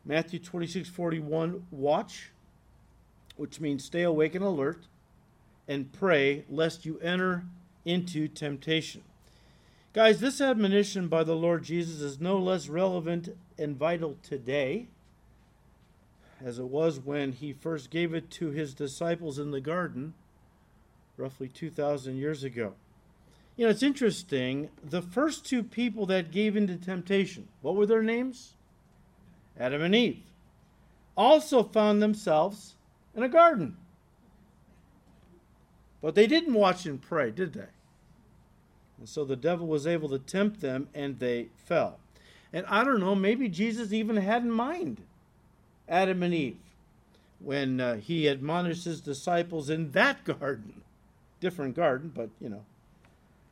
[0.07, 2.31] Matthew 26 41, watch,
[3.37, 4.87] which means stay awake and alert,
[5.69, 7.45] and pray lest you enter
[7.85, 9.03] into temptation.
[9.93, 14.87] Guys, this admonition by the Lord Jesus is no less relevant and vital today
[16.45, 20.15] as it was when he first gave it to his disciples in the garden
[21.17, 22.73] roughly 2,000 years ago.
[23.57, 24.71] You know, it's interesting.
[24.83, 28.55] The first two people that gave into temptation, what were their names?
[29.59, 30.23] Adam and Eve.
[31.17, 32.75] Also found themselves
[33.15, 33.77] in a garden.
[36.03, 37.69] But they didn't watch and pray, did they?
[38.99, 41.99] And so the devil was able to tempt them and they fell.
[42.53, 45.03] And I don't know, maybe Jesus even had in mind
[45.89, 46.57] Adam and Eve
[47.39, 50.83] when uh, he admonished his disciples in that garden.
[51.41, 52.65] Different garden, but you know.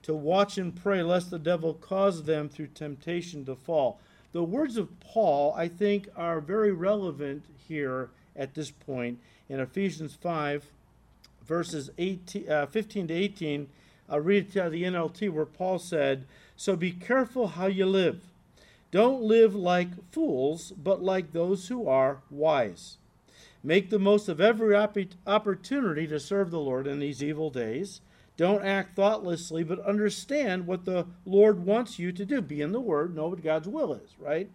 [0.05, 4.01] To watch and pray lest the devil cause them through temptation to fall.
[4.33, 10.15] The words of Paul, I think, are very relevant here at this point in Ephesians
[10.15, 10.65] 5,
[11.51, 13.69] verses 18, uh, 15 to 18.
[14.09, 16.25] I'll read it to the NLT where Paul said,
[16.57, 18.23] So be careful how you live
[18.91, 22.99] don't live like fools, but like those who are wise.
[23.63, 28.01] Make the most of every opportunity to serve the Lord in these evil days.
[28.37, 32.41] Don't act thoughtlessly, but understand what the Lord wants you to do.
[32.41, 34.51] Be in the Word, know what God's will is, right?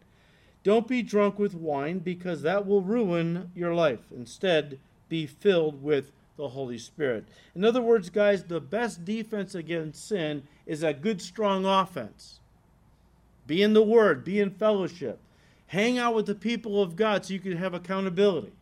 [0.64, 4.12] Don't be drunk with wine, because that will ruin your life.
[4.14, 7.26] Instead, be filled with the Holy Spirit.
[7.56, 12.40] In other words, guys, the best defense against sin is a good, strong offense.
[13.48, 15.20] Be in the Word, be in fellowship.
[15.68, 18.54] Hang out with the people of God so you can have accountability.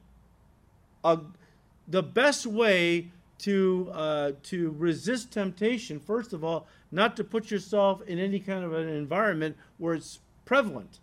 [1.87, 3.09] The best way
[3.39, 8.63] to, uh, to resist temptation, first of all, not to put yourself in any kind
[8.63, 10.99] of an environment where it's prevalent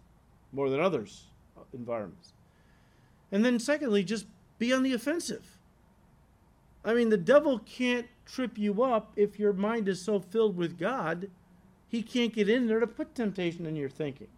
[0.52, 1.24] more than others
[1.72, 2.32] environments.
[3.30, 4.26] And then secondly, just
[4.58, 5.58] be on the offensive.
[6.84, 10.78] I mean, the devil can't trip you up if your mind is so filled with
[10.78, 11.28] God
[11.90, 14.28] he can't get in there to put temptation in your thinking.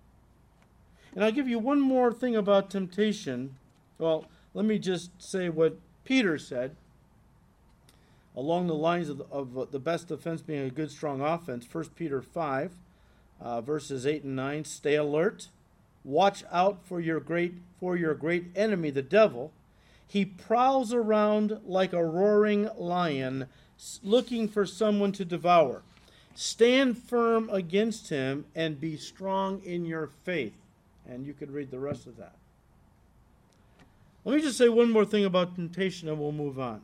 [1.14, 3.56] And I'll give you one more thing about temptation.
[3.98, 4.24] Well,
[4.54, 6.74] let me just say what Peter said
[8.34, 11.66] along the lines of the, of the best defense being a good, strong offense.
[11.70, 12.72] 1 Peter 5,
[13.42, 14.64] uh, verses 8 and 9.
[14.64, 15.48] Stay alert.
[16.04, 19.52] Watch out for your great for your great enemy, the devil.
[20.12, 23.46] He prowls around like a roaring lion,
[24.02, 25.80] looking for someone to devour.
[26.34, 30.52] Stand firm against him and be strong in your faith.
[31.08, 32.34] And you could read the rest of that.
[34.26, 36.82] Let me just say one more thing about temptation and we'll move on.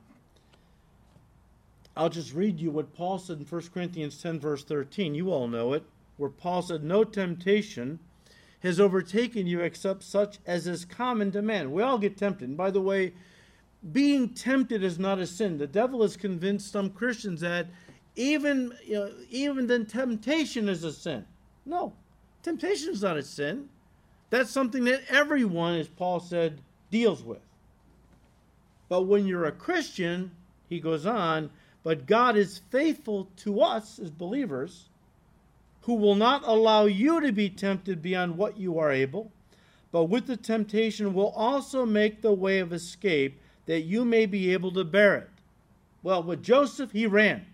[1.94, 5.14] I'll just read you what Paul said in 1 Corinthians 10, verse 13.
[5.14, 5.84] You all know it,
[6.16, 7.98] where Paul said, No temptation
[8.62, 11.72] has overtaken you except such as is common to man.
[11.72, 12.48] We all get tempted.
[12.48, 13.12] And by the way,
[13.92, 15.58] being tempted is not a sin.
[15.58, 17.68] The devil has convinced some Christians that
[18.16, 21.24] even you know, even then temptation is a sin.
[21.64, 21.92] No,
[22.42, 23.68] temptation is not a sin.
[24.30, 27.40] That's something that everyone, as Paul said, deals with.
[28.88, 30.32] But when you're a Christian,
[30.68, 31.50] he goes on,
[31.82, 34.88] but God is faithful to us as believers,
[35.88, 39.32] who will not allow you to be tempted beyond what you are able,
[39.90, 44.52] but with the temptation will also make the way of escape that you may be
[44.52, 45.30] able to bear it.
[46.02, 47.46] Well, with Joseph, he ran.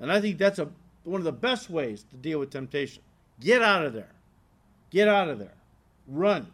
[0.00, 0.68] And I think that's a,
[1.04, 3.00] one of the best ways to deal with temptation.
[3.38, 4.10] Get out of there.
[4.90, 5.54] Get out of there.
[6.08, 6.48] Run.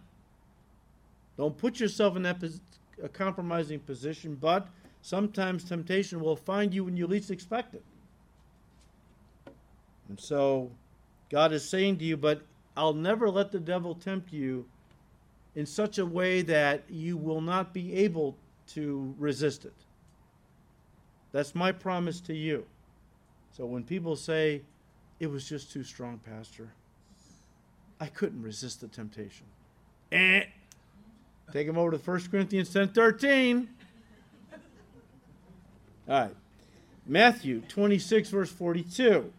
[1.38, 2.60] Don't put yourself in that pos-
[3.02, 4.68] a compromising position, but
[5.00, 7.82] sometimes temptation will find you when you least expect it.
[10.08, 10.70] And so
[11.30, 12.42] God is saying to you, but
[12.76, 14.66] I'll never let the devil tempt you
[15.54, 18.36] in such a way that you will not be able
[18.68, 19.72] to resist it.
[21.32, 22.66] That's my promise to you.
[23.52, 24.62] So when people say,
[25.18, 26.68] it was just too strong, Pastor,
[28.00, 29.46] I couldn't resist the temptation.
[30.12, 30.44] Eh.
[31.52, 33.68] Take them over to 1 Corinthians 10 13.
[36.08, 36.34] All right.
[37.06, 39.32] Matthew 26, verse 42.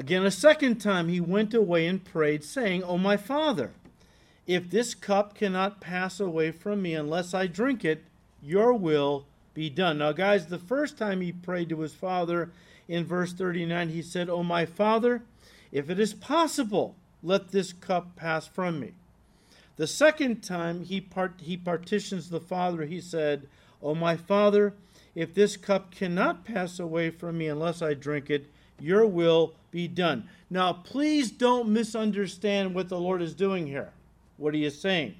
[0.00, 3.72] Again, a second time he went away and prayed, saying, O my Father,
[4.46, 8.02] if this cup cannot pass away from me unless I drink it,
[8.42, 9.98] your will be done.
[9.98, 12.50] Now, guys, the first time he prayed to his Father
[12.88, 15.22] in verse 39, he said, O my Father,
[15.70, 18.92] if it is possible, let this cup pass from me.
[19.76, 23.48] The second time he, part, he partitions the Father, he said,
[23.82, 24.72] O my Father,
[25.14, 28.46] if this cup cannot pass away from me unless I drink it,
[28.80, 30.28] your will be done.
[30.48, 33.92] Now, please don't misunderstand what the Lord is doing here,
[34.36, 35.14] what he is saying.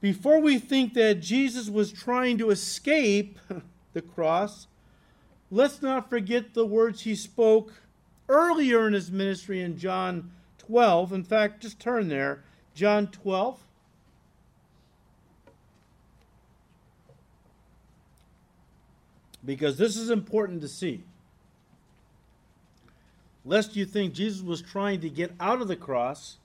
[0.00, 3.38] Before we think that Jesus was trying to escape
[3.92, 4.66] the cross,
[5.50, 7.72] let's not forget the words he spoke
[8.28, 11.12] earlier in his ministry in John 12.
[11.12, 12.42] In fact, just turn there.
[12.74, 13.58] John 12.
[19.44, 21.04] Because this is important to see.
[23.46, 26.38] Lest you think Jesus was trying to get out of the cross,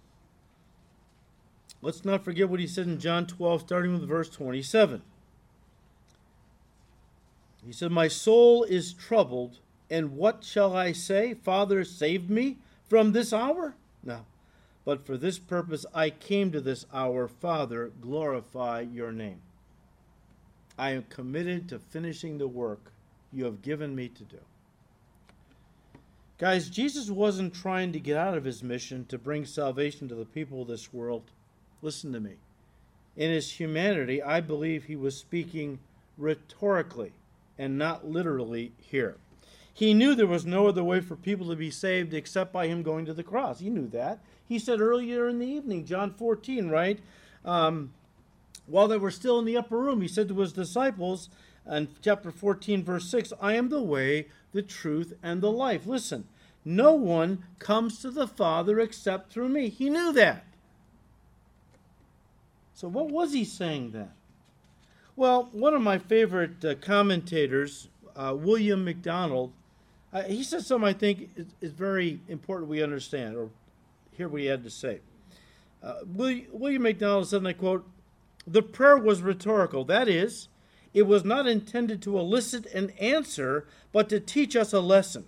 [1.81, 5.01] let's not forget what he said in John 12, starting with verse 27.
[7.65, 9.57] He said, My soul is troubled,
[9.89, 11.33] and what shall I say?
[11.33, 13.73] Father, save me from this hour?
[14.03, 14.25] No.
[14.85, 17.27] But for this purpose I came to this hour.
[17.27, 19.41] Father, glorify your name.
[20.77, 22.91] I am committed to finishing the work
[23.31, 24.39] you have given me to do.
[26.41, 30.25] Guys, Jesus wasn't trying to get out of his mission to bring salvation to the
[30.25, 31.21] people of this world.
[31.83, 32.37] Listen to me.
[33.15, 35.77] In his humanity, I believe he was speaking
[36.17, 37.11] rhetorically
[37.59, 39.17] and not literally here.
[39.71, 42.81] He knew there was no other way for people to be saved except by him
[42.81, 43.59] going to the cross.
[43.59, 44.17] He knew that.
[44.49, 46.99] He said earlier in the evening, John 14, right?
[47.45, 47.93] Um,
[48.65, 51.29] while they were still in the upper room, he said to his disciples,
[51.69, 55.85] in chapter 14, verse 6, I am the way, the truth, and the life.
[55.85, 56.27] Listen,
[56.63, 59.69] no one comes to the Father except through me.
[59.69, 60.45] He knew that.
[62.73, 64.11] So, what was he saying then?
[65.15, 69.53] Well, one of my favorite uh, commentators, uh, William MacDonald,
[70.13, 73.49] uh, he said something I think is, is, very important we understand, or
[74.11, 74.99] hear what he had to say.
[75.83, 77.87] Uh, William, William MacDonald said, and I quote,
[78.47, 79.85] The prayer was rhetorical.
[79.85, 80.47] That is,
[80.93, 85.25] it was not intended to elicit an answer, but to teach us a lesson.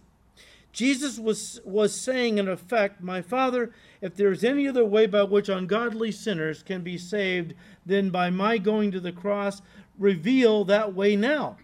[0.73, 3.71] Jesus was, was saying, in effect, My Father,
[4.01, 7.53] if there is any other way by which ungodly sinners can be saved
[7.85, 9.61] than by my going to the cross,
[9.99, 11.57] reveal that way now.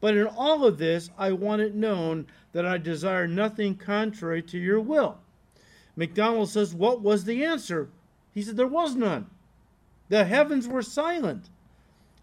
[0.00, 4.58] But in all of this, I want it known that I desire nothing contrary to
[4.58, 5.18] your will.
[5.94, 7.88] MacDonald says, What was the answer?
[8.32, 9.30] He said, There was none.
[10.08, 11.50] The heavens were silent.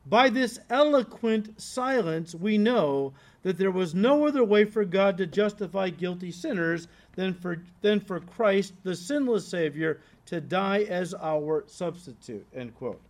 [0.06, 3.14] By this eloquent silence, we know
[3.44, 8.00] that there was no other way for God to justify guilty sinners than for, than
[8.00, 12.46] for Christ, the sinless Savior, to die as our substitute.
[12.54, 13.02] End quote.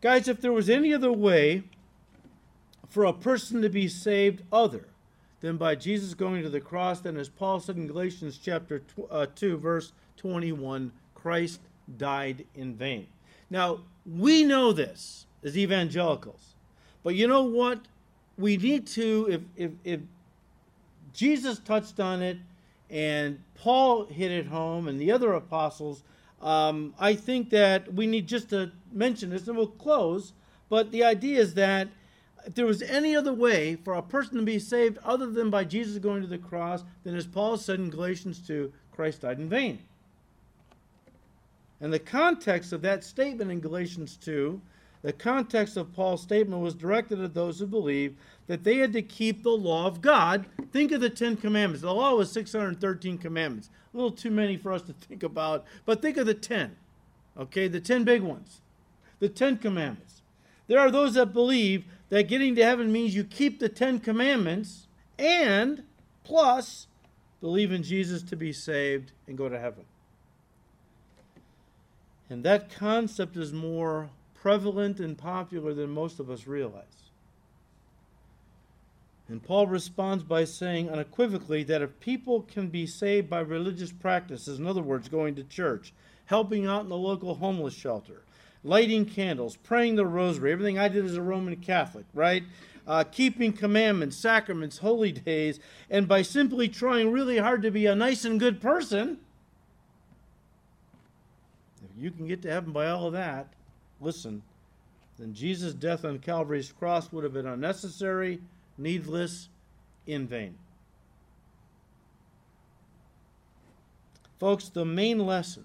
[0.00, 1.64] Guys, if there was any other way
[2.88, 4.86] for a person to be saved other
[5.40, 9.26] than by Jesus going to the cross, then as Paul said in Galatians chapter uh,
[9.34, 11.60] 2, verse 21, Christ
[11.96, 13.06] died in vain.
[13.50, 16.54] Now, we know this as evangelicals.
[17.02, 17.80] But you know what?
[18.38, 20.00] We need to, if, if, if
[21.12, 22.38] Jesus touched on it
[22.88, 26.04] and Paul hit it home and the other apostles,
[26.40, 30.32] um, I think that we need just to mention this and we'll close.
[30.68, 31.88] But the idea is that
[32.46, 35.64] if there was any other way for a person to be saved other than by
[35.64, 39.48] Jesus going to the cross, then as Paul said in Galatians 2, Christ died in
[39.48, 39.80] vain.
[41.80, 44.60] And the context of that statement in Galatians 2
[45.02, 49.02] the context of Paul's statement was directed at those who believe that they had to
[49.02, 50.46] keep the law of God.
[50.72, 51.82] Think of the Ten Commandments.
[51.82, 53.70] The law was 613 commandments.
[53.92, 56.76] A little too many for us to think about, but think of the 10.
[57.38, 58.60] Okay, the 10 big ones.
[59.20, 60.22] The 10 Commandments.
[60.66, 64.86] There are those that believe that getting to heaven means you keep the Ten Commandments
[65.18, 65.84] and
[66.24, 66.86] plus
[67.40, 69.84] believe in Jesus to be saved and go to heaven.
[72.28, 74.10] And that concept is more
[74.40, 76.84] prevalent and popular than most of us realize.
[79.28, 84.58] And Paul responds by saying unequivocally that if people can be saved by religious practices,
[84.58, 85.92] in other words, going to church,
[86.26, 88.22] helping out in the local homeless shelter,
[88.64, 92.42] lighting candles, praying the rosary, everything I did as a Roman Catholic, right?
[92.86, 95.60] Uh, keeping commandments, sacraments, holy days,
[95.90, 99.18] and by simply trying really hard to be a nice and good person,
[101.82, 103.48] if you can get to heaven by all of that,
[104.00, 104.42] listen,
[105.18, 108.40] then Jesus' death on Calvary's cross would have been unnecessary,
[108.76, 109.48] needless,
[110.06, 110.54] in vain.
[114.38, 115.64] Folks, the main lesson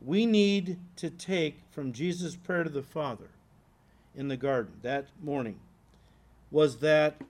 [0.00, 3.28] we need to take from Jesus' prayer to the Father
[4.14, 5.58] in the garden that morning
[6.50, 7.20] was that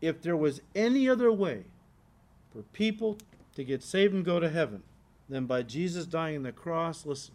[0.00, 1.64] if there was any other way
[2.52, 3.18] for people
[3.54, 4.82] to get saved and go to heaven
[5.28, 7.34] than by Jesus dying on the cross, listen,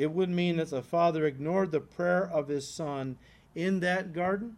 [0.00, 3.18] it would mean that the Father ignored the prayer of his Son
[3.54, 4.56] in that garden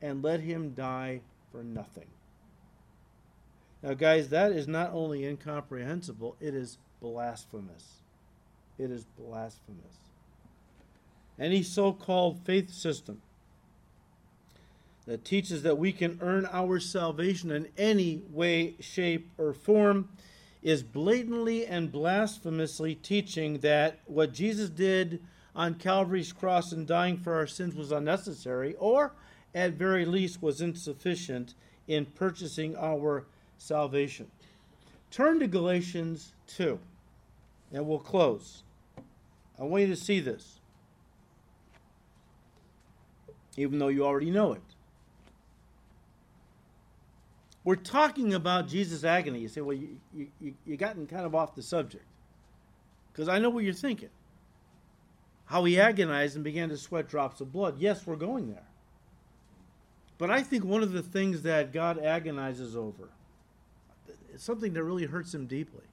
[0.00, 1.20] and let him die
[1.50, 2.06] for nothing.
[3.82, 8.02] Now, guys, that is not only incomprehensible, it is blasphemous.
[8.78, 9.96] It is blasphemous.
[11.40, 13.20] Any so called faith system
[15.06, 20.08] that teaches that we can earn our salvation in any way, shape, or form
[20.62, 25.22] is blatantly and blasphemously teaching that what Jesus did
[25.54, 29.12] on Calvary's cross and dying for our sins was unnecessary, or
[29.54, 31.54] at very least was insufficient
[31.86, 33.24] in purchasing our
[33.56, 34.30] salvation.
[35.10, 36.78] Turn to Galatians 2,
[37.72, 38.62] and we'll close.
[39.58, 40.60] I want you to see this,
[43.56, 44.62] even though you already know it.
[47.68, 49.40] We're talking about Jesus' agony.
[49.40, 49.98] You say, well, you,
[50.40, 52.06] you, you gotten kind of off the subject.
[53.12, 54.08] Because I know what you're thinking.
[55.44, 57.78] How he agonized and began to sweat drops of blood.
[57.78, 58.64] Yes, we're going there.
[60.16, 63.10] But I think one of the things that God agonizes over,
[64.38, 65.84] something that really hurts him deeply,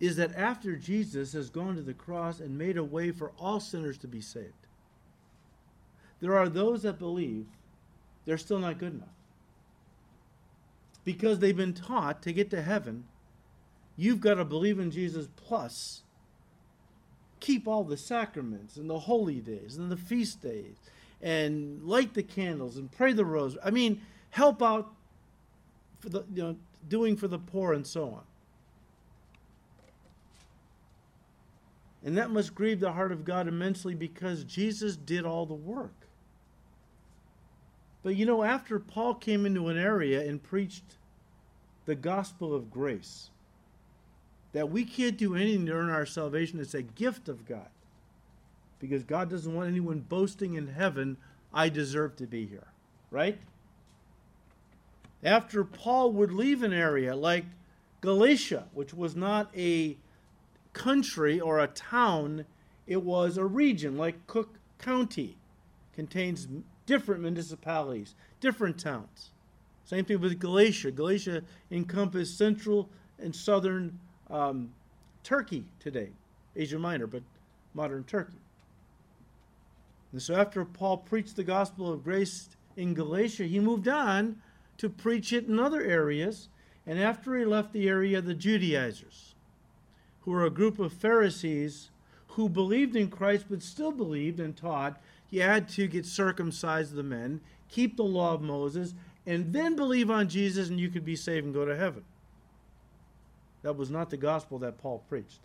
[0.00, 3.58] is that after Jesus has gone to the cross and made a way for all
[3.58, 4.52] sinners to be saved,
[6.20, 7.46] there are those that believe
[8.26, 9.08] they're still not good enough.
[11.04, 13.04] Because they've been taught to get to heaven,
[13.96, 16.02] you've got to believe in Jesus plus
[17.40, 20.76] keep all the sacraments and the holy days and the feast days
[21.20, 23.60] and light the candles and pray the rosary.
[23.64, 24.00] I mean,
[24.30, 24.92] help out
[25.98, 26.56] for the you know
[26.88, 28.22] doing for the poor and so on.
[32.04, 36.01] And that must grieve the heart of God immensely because Jesus did all the work.
[38.02, 40.96] But you know, after Paul came into an area and preached
[41.86, 43.30] the gospel of grace,
[44.52, 47.68] that we can't do anything to earn our salvation, it's a gift of God
[48.82, 51.16] because God doesn't want anyone boasting in heaven,
[51.54, 52.66] I deserve to be here.
[53.12, 53.38] Right?
[55.22, 57.44] After Paul would leave an area like
[58.00, 59.96] Galatia, which was not a
[60.72, 62.44] country or a town,
[62.88, 65.36] it was a region like Cook County,
[65.94, 66.48] contains
[66.92, 69.30] different municipalities, different towns.
[69.86, 70.90] Same thing with Galatia.
[70.90, 74.70] Galatia encompassed central and southern um,
[75.24, 76.10] Turkey today,
[76.54, 77.22] Asia Minor, but
[77.72, 78.36] modern Turkey.
[80.12, 84.42] And so after Paul preached the gospel of grace in Galatia, he moved on
[84.76, 86.50] to preach it in other areas.
[86.86, 89.34] And after he left the area, the Judaizers,
[90.20, 91.88] who were a group of Pharisees
[92.26, 95.00] who believed in Christ but still believed and taught
[95.32, 98.92] you had to get circumcised the men, keep the law of Moses,
[99.26, 102.04] and then believe on Jesus and you could be saved and go to heaven.
[103.62, 105.40] That was not the gospel that Paul preached.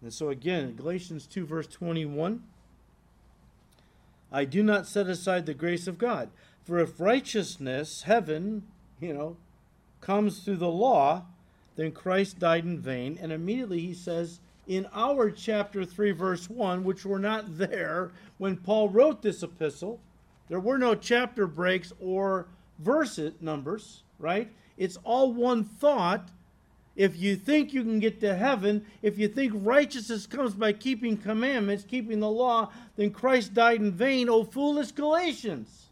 [0.00, 2.44] And so again, Galatians 2, verse 21
[4.30, 6.28] I do not set aside the grace of God.
[6.62, 8.62] For if righteousness, heaven,
[9.00, 9.38] you know,
[10.00, 11.24] comes through the law,
[11.74, 13.18] then Christ died in vain.
[13.20, 14.38] And immediately he says,
[14.68, 19.98] in our chapter 3, verse 1, which were not there when Paul wrote this epistle,
[20.48, 22.46] there were no chapter breaks or
[22.78, 24.50] verse numbers, right?
[24.76, 26.28] It's all one thought
[26.98, 31.16] if you think you can get to heaven, if you think righteousness comes by keeping
[31.16, 35.86] commandments, keeping the law, then Christ died in vain, O foolish Galatians.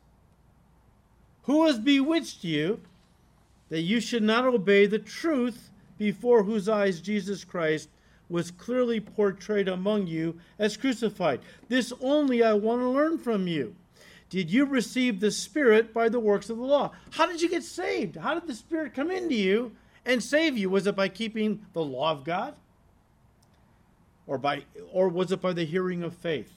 [1.45, 2.81] Who has bewitched you
[3.69, 7.89] that you should not obey the truth before whose eyes Jesus Christ
[8.29, 11.41] was clearly portrayed among you as crucified?
[11.69, 13.75] This only I want to learn from you.
[14.29, 16.91] Did you receive the Spirit by the works of the law?
[17.13, 18.17] How did you get saved?
[18.17, 19.73] How did the Spirit come into you
[20.05, 20.69] and save you?
[20.69, 22.55] Was it by keeping the law of God?
[24.27, 26.53] Or by or was it by the hearing of faith?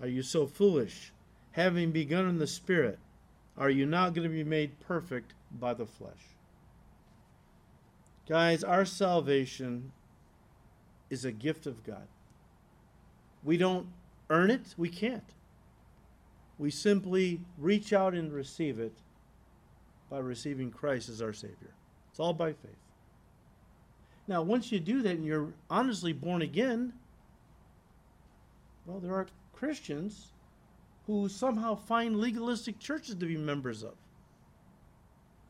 [0.00, 1.12] Are you so foolish?
[1.52, 2.98] Having begun in the spirit,
[3.56, 6.12] are you not going to be made perfect by the flesh?
[8.28, 9.92] Guys, our salvation
[11.10, 12.06] is a gift of God.
[13.44, 13.86] We don't
[14.30, 15.22] earn it, we can't.
[16.58, 18.94] We simply reach out and receive it
[20.10, 21.74] by receiving Christ as our Savior.
[22.10, 22.76] It's all by faith.
[24.28, 26.92] Now, once you do that and you're honestly born again,
[28.86, 30.28] well, there are Christians
[31.06, 33.94] who somehow find legalistic churches to be members of,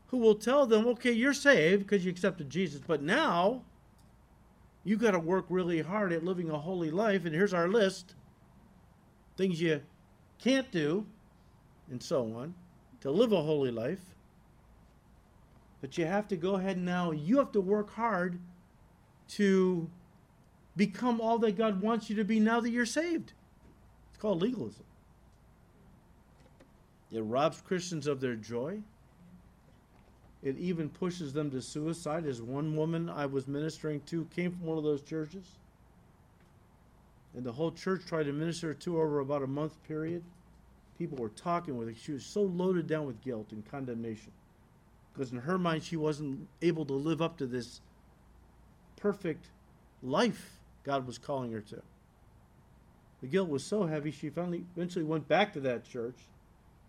[0.07, 3.63] who will tell them, okay, you're saved because you accepted Jesus, but now
[4.87, 8.15] you got to work really hard at living a holy life, and here's our list
[9.35, 9.81] things you
[10.39, 11.05] can't do,
[11.91, 12.55] and so on,
[13.01, 13.99] to live a holy life.
[15.81, 18.39] But you have to go ahead now, you have to work hard
[19.31, 19.89] to
[20.77, 23.33] become all that God wants you to be now that you're saved.
[24.09, 24.85] It's called legalism.
[27.11, 28.79] It robs Christians of their joy.
[30.43, 32.25] It even pushes them to suicide.
[32.25, 35.45] As one woman I was ministering to came from one of those churches,
[37.35, 40.23] and the whole church tried to minister to her over about a month period.
[40.97, 41.95] People were talking with her.
[41.95, 44.31] She was so loaded down with guilt and condemnation
[45.17, 47.81] because in her mind she wasn't able to live up to this
[48.97, 49.47] perfect
[50.03, 51.81] life God was calling her to.
[53.21, 56.15] The guilt was so heavy, she finally eventually went back to that church,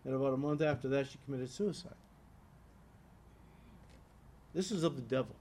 [0.05, 1.91] and about a month after that, she committed suicide.
[4.53, 5.35] This is of the devil.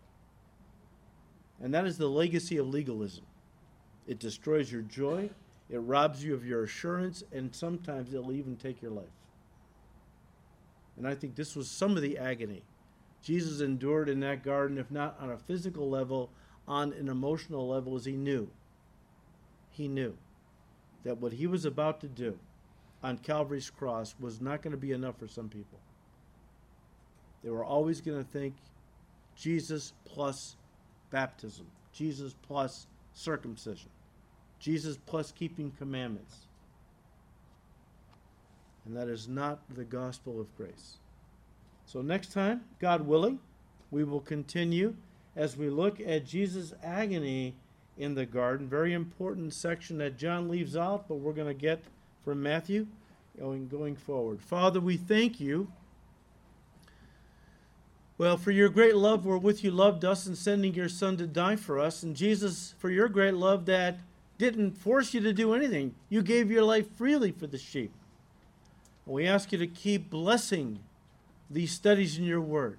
[1.60, 3.24] And that is the legacy of legalism.
[4.06, 5.30] It destroys your joy,
[5.68, 9.04] it robs you of your assurance, and sometimes it'll even take your life.
[10.96, 12.62] And I think this was some of the agony
[13.22, 16.30] Jesus endured in that garden, if not on a physical level,
[16.66, 18.48] on an emotional level, as he knew.
[19.70, 20.16] He knew
[21.04, 22.38] that what he was about to do
[23.02, 25.78] on Calvary's cross was not going to be enough for some people.
[27.42, 28.54] They were always going to think
[29.38, 30.56] Jesus plus
[31.10, 33.90] baptism, Jesus plus circumcision,
[34.58, 36.36] Jesus plus keeping commandments.
[38.84, 40.96] And that is not the gospel of grace.
[41.86, 43.38] So, next time, God willing,
[43.90, 44.94] we will continue
[45.36, 47.54] as we look at Jesus' agony
[47.96, 48.68] in the garden.
[48.68, 51.82] Very important section that John leaves out, but we're going to get
[52.24, 52.86] from Matthew
[53.38, 54.40] going, going forward.
[54.40, 55.70] Father, we thank you.
[58.18, 61.54] Well, for your great love wherewith you loved us in sending your Son to die
[61.54, 62.02] for us.
[62.02, 63.98] And Jesus, for your great love that
[64.38, 67.92] didn't force you to do anything, you gave your life freely for the sheep.
[69.06, 70.80] We ask you to keep blessing
[71.48, 72.78] these studies in your word,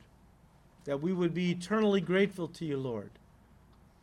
[0.84, 3.12] that we would be eternally grateful to you, Lord,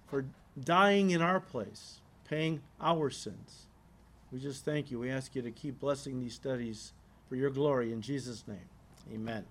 [0.08, 0.24] for
[0.58, 3.66] dying in our place, paying our sins.
[4.32, 4.98] We just thank you.
[4.98, 6.92] We ask you to keep blessing these studies
[7.28, 8.68] for your glory in Jesus' name.
[9.12, 9.44] Amen.